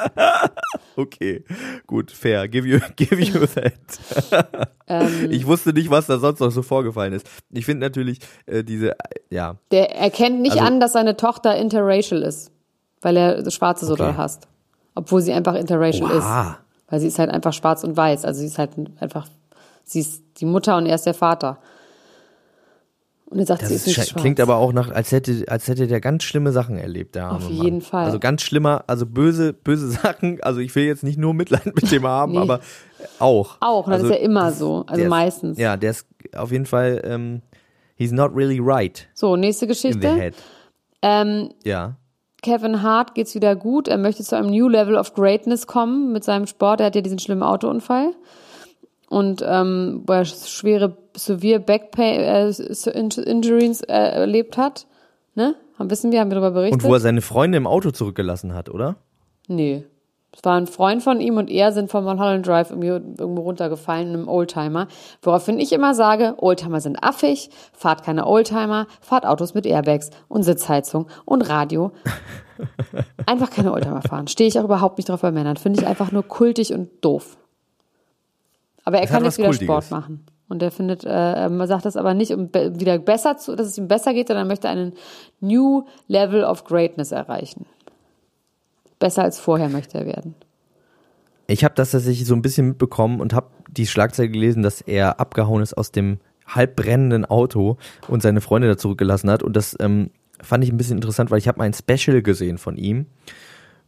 [0.96, 1.44] Okay,
[1.88, 2.46] gut, fair.
[2.46, 3.72] Give you, give you that.
[4.86, 5.28] Ähm.
[5.30, 7.26] ich wusste nicht, was da sonst noch so vorgefallen ist.
[7.50, 8.96] Ich finde natürlich äh, diese, äh,
[9.30, 12.52] ja, Der erkennt nicht Also- an, dass seine Tochter interracial ist,
[13.00, 14.04] weil er Schwarze so Okay.
[14.04, 14.46] doll hasst.
[14.94, 16.50] Obwohl sie einfach interracial Oha.
[16.50, 16.58] ist.
[16.92, 18.24] Weil sie ist halt einfach schwarz und weiß.
[18.24, 19.26] Also sie ist halt einfach,
[19.84, 21.58] sie ist die Mutter und er ist der Vater.
[23.26, 24.20] Und er sagt, das sie ist nicht sche- schwarz.
[24.22, 27.36] klingt aber auch nach, als hätte, als hätte der ganz schlimme Sachen erlebt, der arme
[27.38, 27.52] Auf Mann.
[27.64, 28.04] jeden Fall.
[28.04, 30.40] Also ganz schlimmer, also böse, böse Sachen.
[30.42, 32.38] Also ich will jetzt nicht nur Mitleid mit dem haben, Nee.
[32.38, 32.60] aber
[33.18, 33.56] auch.
[33.60, 34.84] Auch, das also, ist ja immer so.
[34.86, 35.58] Also der ist- meistens.
[35.58, 37.42] Ja, der ist auf jeden Fall, ähm,
[37.96, 40.14] he's not really right So, nächste in the Geschichte.
[40.14, 40.34] head.
[41.02, 41.96] Ähm, Ja.
[42.42, 43.88] Kevin Hart geht's wieder gut.
[43.88, 46.80] Er möchte zu einem New Level of Greatness kommen mit seinem Sport.
[46.80, 48.12] Er hat ja diesen schlimmen Autounfall
[49.08, 54.86] und ähm, wo er schwere severe Backpain äh, Injuries äh, erlebt hat.
[55.34, 55.54] Ne?
[55.78, 56.82] Haben wissen wir, haben wir darüber berichtet?
[56.82, 58.96] Und wo er seine Freunde im Auto zurückgelassen hat, oder?
[59.48, 59.84] Nee.
[60.36, 64.14] Es war ein Freund von ihm und er sind vom Mulholland Drive irgendwo runtergefallen in
[64.14, 64.88] einem Oldtimer.
[65.22, 70.42] Woraufhin ich immer sage, Oldtimer sind affig, fahrt keine Oldtimer, fahrt Autos mit Airbags und
[70.42, 71.92] Sitzheizung und Radio.
[73.26, 74.26] Einfach keine Oldtimer fahren.
[74.26, 75.56] Stehe ich auch überhaupt nicht drauf bei Männern.
[75.56, 77.36] Finde ich einfach nur kultig und doof.
[78.84, 79.66] Aber er hat kann jetzt wieder Kultiges.
[79.66, 80.26] Sport machen.
[80.48, 83.66] Und er findet, äh, man sagt das aber nicht, um be- wieder besser zu, dass
[83.66, 84.92] es ihm besser geht, sondern er möchte einen
[85.40, 87.64] New Level of Greatness erreichen.
[88.98, 90.34] Besser als vorher möchte er werden.
[91.46, 95.18] Ich habe das tatsächlich so ein bisschen mitbekommen und habe die Schlagzeile gelesen, dass er
[95.18, 99.42] abgehauen ist aus dem halb brennenden Auto und seine Freunde da zurückgelassen hat.
[99.42, 100.10] Und das ähm,
[100.42, 103.06] fand ich ein bisschen interessant, weil ich habe mal ein Special gesehen von ihm,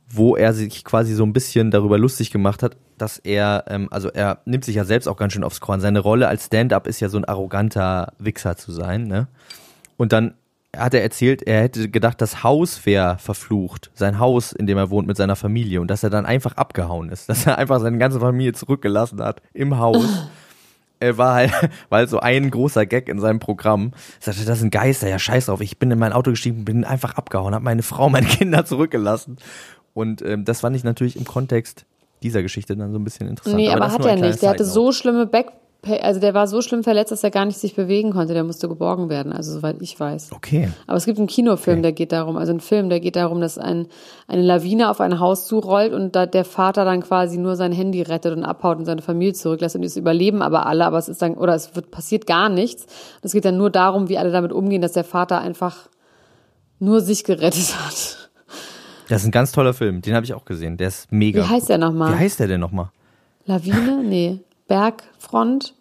[0.09, 4.09] wo er sich quasi so ein bisschen darüber lustig gemacht hat, dass er, ähm, also
[4.09, 5.81] er nimmt sich ja selbst auch ganz schön aufs Korn.
[5.81, 9.29] Seine Rolle als Stand-up ist ja so ein arroganter Wichser zu sein, ne?
[9.97, 10.35] Und dann
[10.77, 14.91] hat er erzählt, er hätte gedacht, das Haus wäre verflucht, sein Haus, in dem er
[14.91, 17.99] wohnt mit seiner Familie und dass er dann einfach abgehauen ist, dass er einfach seine
[17.99, 20.29] ganze Familie zurückgelassen hat im Haus.
[20.99, 21.53] Er war halt,
[21.91, 23.93] weil so ein großer Gag in seinem Programm.
[24.21, 25.61] Er sagte, das sind Geister, ja scheiß drauf.
[25.61, 29.37] Ich bin in mein Auto gestiegen, bin einfach abgehauen, habe meine Frau, meine Kinder zurückgelassen.
[29.97, 31.87] Und ähm, das fand ich natürlich im Kontext
[32.23, 33.57] dieser Geschichte dann so ein bisschen interessant.
[33.57, 34.43] Nee, aber, das hat er nicht.
[34.43, 35.53] Der hatte so schlimme Back,
[36.03, 38.35] also der war so schlimm verletzt, dass er gar nicht sich bewegen konnte.
[38.35, 40.33] Der musste geborgen werden, also soweit ich weiß.
[40.33, 40.69] Okay.
[40.87, 41.83] Aber es gibt einen Kinofilm, Okay.
[41.83, 43.87] der geht darum, also ein Film, der geht darum, dass ein,
[44.29, 48.03] eine Lawine auf ein Haus zurollt und da der Vater dann quasi nur sein Handy
[48.03, 51.23] rettet und abhaut und seine Familie zurücklässt und es überleben aber alle, aber es ist
[51.23, 52.85] dann, oder es wird, passiert gar nichts.
[53.23, 55.89] Es geht dann nur darum, wie alle damit umgehen, dass der Vater einfach
[56.81, 58.26] nur sich gerettet hat.
[59.09, 60.77] Das ist ein ganz toller Film, den habe ich auch gesehen.
[60.77, 61.45] Der ist mega.
[61.45, 62.13] Wie heißt der nochmal?
[62.13, 62.91] Wie heißt der denn nochmal?
[63.45, 64.03] Lawine?
[64.05, 64.41] Nee.
[64.69, 65.75] Bergfront?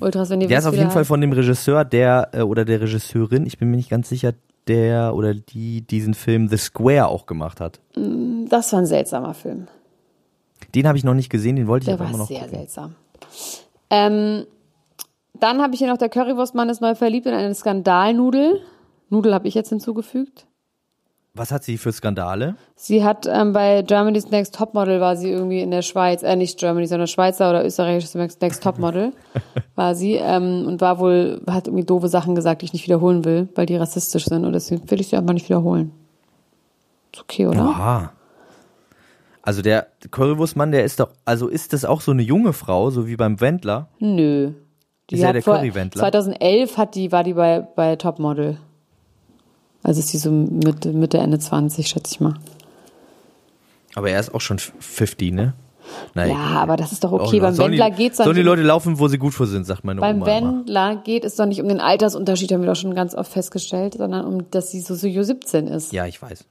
[0.00, 2.64] Ultras, wenn ihr Ähm, Der ist auf jeden Fall von dem Regisseur, der äh, oder
[2.64, 4.32] der Regisseurin, ich bin mir nicht ganz sicher,
[4.66, 7.80] der oder die diesen Film The Square auch gemacht hat.
[7.94, 9.68] Das war ein seltsamer Film.
[10.74, 12.40] Den habe ich noch nicht gesehen, den wollte ich Der aber war immer noch sehr
[12.40, 12.56] gucken.
[12.58, 12.94] seltsam.
[13.90, 14.44] Ähm,
[15.34, 18.60] dann habe ich hier noch, der Currywurstmann ist neu verliebt in eine Skandalnudel.
[19.08, 20.46] Nudel habe ich jetzt hinzugefügt.
[21.38, 22.56] Was hat sie für Skandale?
[22.74, 26.58] Sie hat ähm, bei Germany's Next Topmodel war sie irgendwie in der Schweiz, äh nicht
[26.58, 29.12] Germany, sondern Schweizer oder österreichisches Next Topmodel
[29.76, 33.24] war sie ähm, und war wohl, hat irgendwie doofe Sachen gesagt, die ich nicht wiederholen
[33.24, 35.92] will, weil die rassistisch sind und deswegen will ich sie einfach nicht wiederholen.
[37.14, 37.70] Ist okay, oder?
[37.70, 38.12] Oha.
[39.42, 43.06] Also der Currywurstmann, der ist doch, also ist das auch so eine junge Frau, so
[43.06, 43.88] wie beim Wendler?
[43.98, 44.52] Nö.
[45.08, 46.00] Die Ist ja der Currywendler.
[46.00, 48.58] 2011 hat die, war die bei, bei Topmodel.
[49.82, 52.34] Also ist die so Mitte, Mitte, Ende 20, schätze ich mal.
[53.94, 55.54] Aber er ist auch schon 50, ne?
[56.14, 56.30] Nein.
[56.30, 57.38] Ja, aber das ist doch okay.
[57.38, 59.46] Oh, beim sollen Wendler die, geht's dann Sollen die Leute laufen, wo sie gut für
[59.46, 60.52] sind, sagt meine Beim Oma immer.
[60.58, 63.94] Wendler geht es doch nicht um den Altersunterschied, haben wir doch schon ganz oft festgestellt,
[63.94, 65.92] sondern um, dass sie so, so 17 ist.
[65.92, 66.44] Ja, ich weiß.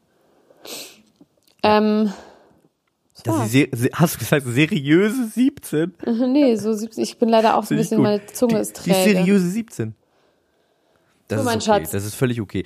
[1.63, 2.11] Ähm,
[3.23, 5.93] Dass sie, hast du gesagt, seriöse 17?
[6.29, 7.03] nee, so 17.
[7.03, 9.17] Ich bin leider auch ein Finde ich bisschen, meine Zunge die, ist Die träge.
[9.17, 9.95] seriöse 17.
[11.27, 11.65] Das So, ist okay.
[11.65, 11.91] Schatz.
[11.91, 12.63] Das ist völlig okay.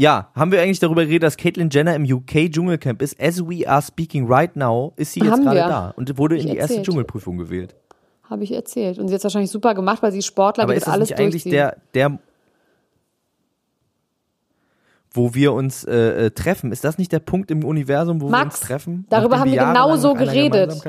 [0.00, 3.20] Ja, haben wir eigentlich darüber geredet, dass Caitlyn Jenner im UK Dschungelcamp ist?
[3.20, 5.68] As we are speaking right now, ist sie jetzt gerade wir.
[5.68, 6.86] da und wurde in die erste erzählt.
[6.86, 7.74] Dschungelprüfung gewählt.
[8.22, 8.98] Habe ich erzählt.
[8.98, 11.18] Und sie hat wahrscheinlich super gemacht, weil sie Sportler, Aber die ist das alles nicht
[11.18, 12.20] eigentlich der, der,
[15.10, 16.70] wo wir uns äh, äh, treffen?
[16.70, 19.04] Ist das nicht der Punkt im Universum, wo wir Max, uns treffen?
[19.08, 20.80] darüber haben wir genau so geredet.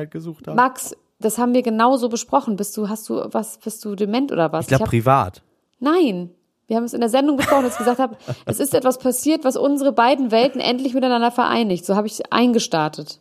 [0.54, 2.58] Max, das haben wir genauso besprochen.
[2.58, 4.66] Bist du, hast du, was, bist du dement oder was?
[4.66, 5.42] ich glaube privat.
[5.80, 6.30] Nein.
[6.70, 8.16] Wir haben es in der Sendung besprochen, dass ich gesagt habe,
[8.46, 11.84] es ist etwas passiert, was unsere beiden Welten endlich miteinander vereinigt.
[11.84, 13.20] So habe ich eingestartet.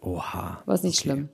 [0.00, 0.62] Oha.
[0.64, 1.28] War es nicht schlimm.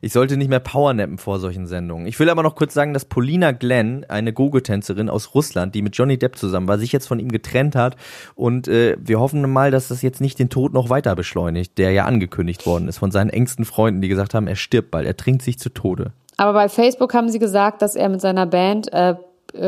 [0.00, 2.06] Ich sollte nicht mehr powernappen vor solchen Sendungen.
[2.06, 5.94] Ich will aber noch kurz sagen, dass Polina Glenn, eine Gogo-Tänzerin aus Russland, die mit
[5.94, 7.96] Johnny Depp zusammen war, sich jetzt von ihm getrennt hat.
[8.34, 11.90] Und äh, wir hoffen mal, dass das jetzt nicht den Tod noch weiter beschleunigt, der
[11.90, 15.18] ja angekündigt worden ist von seinen engsten Freunden, die gesagt haben, er stirbt bald, er
[15.18, 16.12] trinkt sich zu Tode.
[16.38, 19.16] Aber bei Facebook haben sie gesagt, dass er mit seiner Band äh,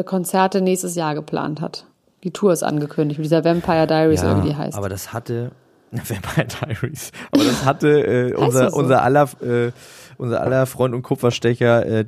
[0.05, 1.87] Konzerte nächstes Jahr geplant hat.
[2.25, 4.77] Die Tour ist angekündigt, mit dieser Vampire Diaries oder wie die heißt.
[4.77, 5.51] aber das hatte
[5.91, 7.11] Vampire Diaries.
[7.33, 8.79] Aber das hatte äh, unser das so?
[8.79, 9.73] unser aller äh,
[10.19, 12.05] unser aller Freund und Kupferstecher äh,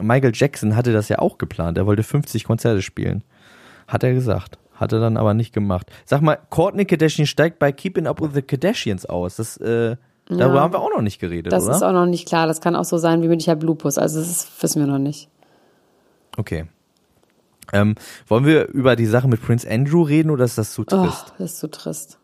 [0.00, 1.76] Michael Jackson hatte das ja auch geplant.
[1.78, 3.22] Er wollte 50 Konzerte spielen.
[3.88, 4.58] Hat er gesagt.
[4.74, 5.90] Hat er dann aber nicht gemacht.
[6.04, 9.36] Sag mal, Courtney Kardashian steigt bei Keeping Up with the Kardashians aus.
[9.36, 9.96] Das äh,
[10.26, 10.60] darüber Ja.
[10.62, 11.76] haben wir auch noch nicht geredet, das oder?
[11.76, 12.46] ist auch noch nicht klar.
[12.46, 13.98] Das kann auch so sein wie mit Michael Lupus.
[13.98, 15.28] Also das ist, wissen wir noch nicht.
[16.38, 16.64] okay.
[17.72, 17.94] Ähm,
[18.26, 21.32] wollen wir über die Sache mit Prince Andrew reden oder ist das zu Oh, trist?
[21.38, 22.18] das ist so trist.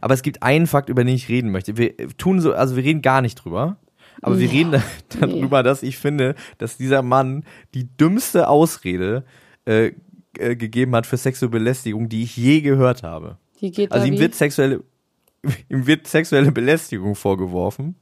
[0.00, 1.76] Aber es gibt einen Fakt, über den ich reden möchte.
[1.76, 3.76] Wir tun so, also wir reden gar nicht drüber.
[4.20, 4.82] Aber wir reden da,
[5.20, 7.44] darüber, dass ich finde, dass dieser Mann
[7.74, 9.24] die dümmste Ausrede
[9.64, 9.92] äh,
[10.38, 13.38] äh, gegeben hat für sexuelle Belästigung, die ich je gehört habe.
[13.60, 14.82] Wie geht Also ihm wird sexuelle,
[15.68, 17.94] ihm wird sexuelle Belästigung vorgeworfen.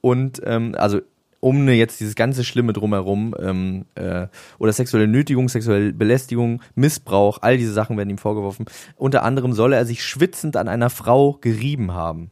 [0.00, 1.00] Und ähm, also
[1.44, 4.28] um ne, jetzt dieses ganze Schlimme drumherum ähm, äh,
[4.58, 8.64] oder sexuelle Nötigung, sexuelle Belästigung, Missbrauch, all diese Sachen werden ihm vorgeworfen.
[8.96, 12.30] Unter anderem soll er sich schwitzend an einer Frau gerieben haben.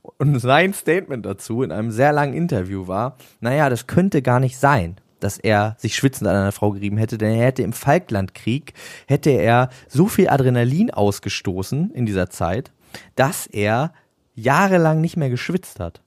[0.00, 4.56] Und sein Statement dazu in einem sehr langen Interview war, naja, das könnte gar nicht
[4.56, 8.72] sein, dass er sich schwitzend an einer Frau gerieben hätte, denn er hätte im Falklandkrieg,
[9.06, 12.72] hätte er so viel Adrenalin ausgestoßen in dieser Zeit,
[13.14, 13.92] dass er
[14.34, 16.03] jahrelang nicht mehr geschwitzt hat.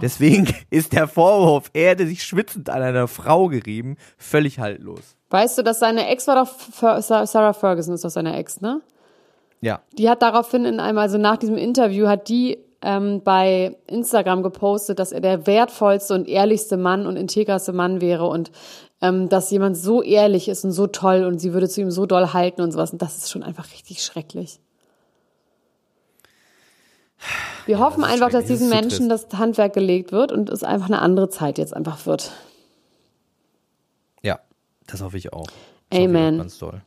[0.00, 5.16] Deswegen ist der Vorwurf, er hätte sich schwitzend an einer Frau gerieben, völlig haltlos.
[5.30, 8.80] Weißt du, dass seine Ex war doch Sarah Ferguson ist doch seine Ex, ne?
[9.60, 9.80] Ja.
[9.98, 14.98] Die hat daraufhin in einem, also nach diesem Interview, hat die ähm, bei Instagram gepostet,
[14.98, 18.52] dass er der wertvollste und ehrlichste Mann und integrerste Mann wäre und
[19.00, 22.06] ähm, dass jemand so ehrlich ist und so toll und sie würde zu ihm so
[22.06, 22.92] doll halten und sowas.
[22.92, 24.60] Und das ist schon einfach richtig schrecklich.
[27.66, 30.86] Wir hoffen das einfach, dass diesen Das Menschen das Handwerk gelegt wird und es einfach
[30.86, 32.32] eine andere Zeit jetzt einfach wird.
[34.22, 34.38] Ja,
[34.86, 35.46] das hoffe ich auch.
[35.90, 36.38] Das ich Amen.
[36.38, 36.82] Ganz toll.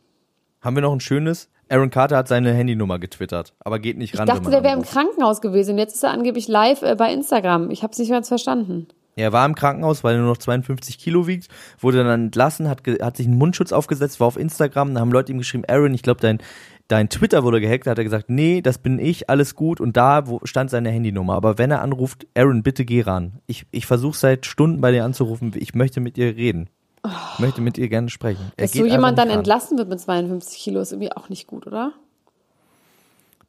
[0.62, 1.50] Haben wir noch ein schönes?
[1.70, 4.26] Aaron Carter hat seine Handynummer getwittert, aber geht nicht Ich ran.
[4.28, 4.82] dachte, wenn der wäre im.
[4.84, 7.70] Krankenhaus gewesen und jetzt ist er angeblich live äh, bei Instagram.
[7.70, 8.88] Ich habe es nicht ganz verstanden.
[9.16, 11.50] Er war im Krankenhaus, weil er nur noch 52 Kilo wiegt,
[11.80, 15.32] wurde dann entlassen, hat, hat sich einen Mundschutz aufgesetzt, war auf Instagram, da haben Leute
[15.32, 16.40] ihm geschrieben, Aaron, ich glaube, dein,
[16.90, 19.96] dein Twitter wurde gehackt, da hat er gesagt, nee, das bin ich, alles gut und
[19.96, 21.36] da stand seine Handynummer.
[21.36, 23.40] Aber wenn er anruft, Aaron, bitte geh ran.
[23.48, 26.70] Ich, ich versuche seit Stunden bei dir anzurufen, ich möchte mit dir reden.
[27.34, 28.52] Ich möchte mit dir gerne sprechen.
[28.58, 29.38] Er Dass so jemand einfach dann ran.
[29.38, 31.94] entlassen wird mit 52 Kilo ist irgendwie auch nicht gut, oder?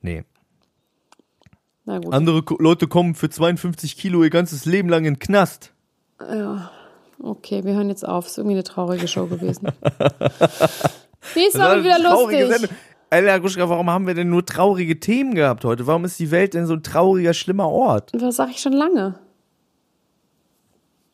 [0.03, 0.23] Nee.
[1.85, 2.15] Na gut.
[2.15, 5.73] Andere Leute kommen für 52 Kilo ihr ganzes Leben lang in den Knast.
[7.23, 8.27] Okay, wir hören jetzt auf.
[8.27, 9.69] Ist irgendwie eine traurige Show gewesen.
[11.35, 12.47] Nächstes Mal wieder lustig.
[12.47, 12.71] Sendung.
[13.13, 15.89] Alter, Gruschka, warum haben wir denn nur traurige Themen gehabt heute?
[15.89, 18.13] Warum ist die Welt denn so ein trauriger, schlimmer Ort?
[18.15, 19.19] Das sage ich schon lange.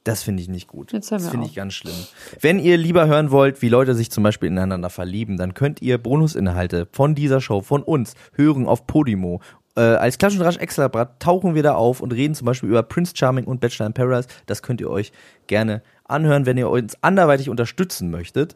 [0.04, 0.92] Das finde ich nicht gut.
[0.92, 1.50] Jetzt hören das wir finde auf.
[1.50, 1.94] ich ganz schlimm.
[2.40, 5.96] Wenn ihr lieber hören wollt, wie Leute sich zum Beispiel ineinander verlieben, dann könnt ihr
[5.96, 9.40] Bonusinhalte von dieser Show, von uns, hören auf Podimo.
[9.74, 12.82] Äh, als Klatsch und Rasch Extrablatt tauchen wir da auf und reden zum Beispiel über
[12.82, 14.28] Prince Charming und Bachelor in Paradise.
[14.44, 15.12] Das könnt ihr euch
[15.46, 18.54] gerne anhören, wenn ihr uns anderweitig unterstützen möchtet.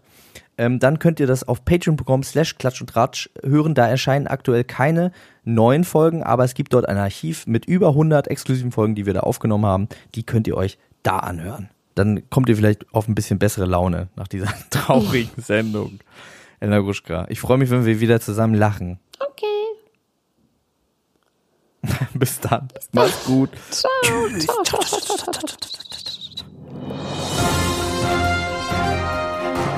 [0.60, 3.74] Ähm, dann könnt ihr das auf patreon.com slash klatsch und ratsch hören.
[3.74, 5.10] Da erscheinen aktuell keine
[5.42, 9.14] neuen Folgen, aber es gibt dort ein Archiv mit über 100 exklusiven Folgen, die wir
[9.14, 9.88] da aufgenommen haben.
[10.14, 11.70] Die könnt ihr euch da anhören.
[11.94, 16.00] Dann kommt ihr vielleicht auf ein bisschen bessere Laune nach dieser traurigen Sendung.
[16.60, 18.98] Elena Gruschka, ich freue mich, wenn wir wieder zusammen lachen.
[19.18, 19.46] Okay.
[22.12, 22.68] Bis dann.
[22.92, 23.48] Macht's gut.
[23.70, 23.90] Ciao.
[24.62, 24.84] Ciao,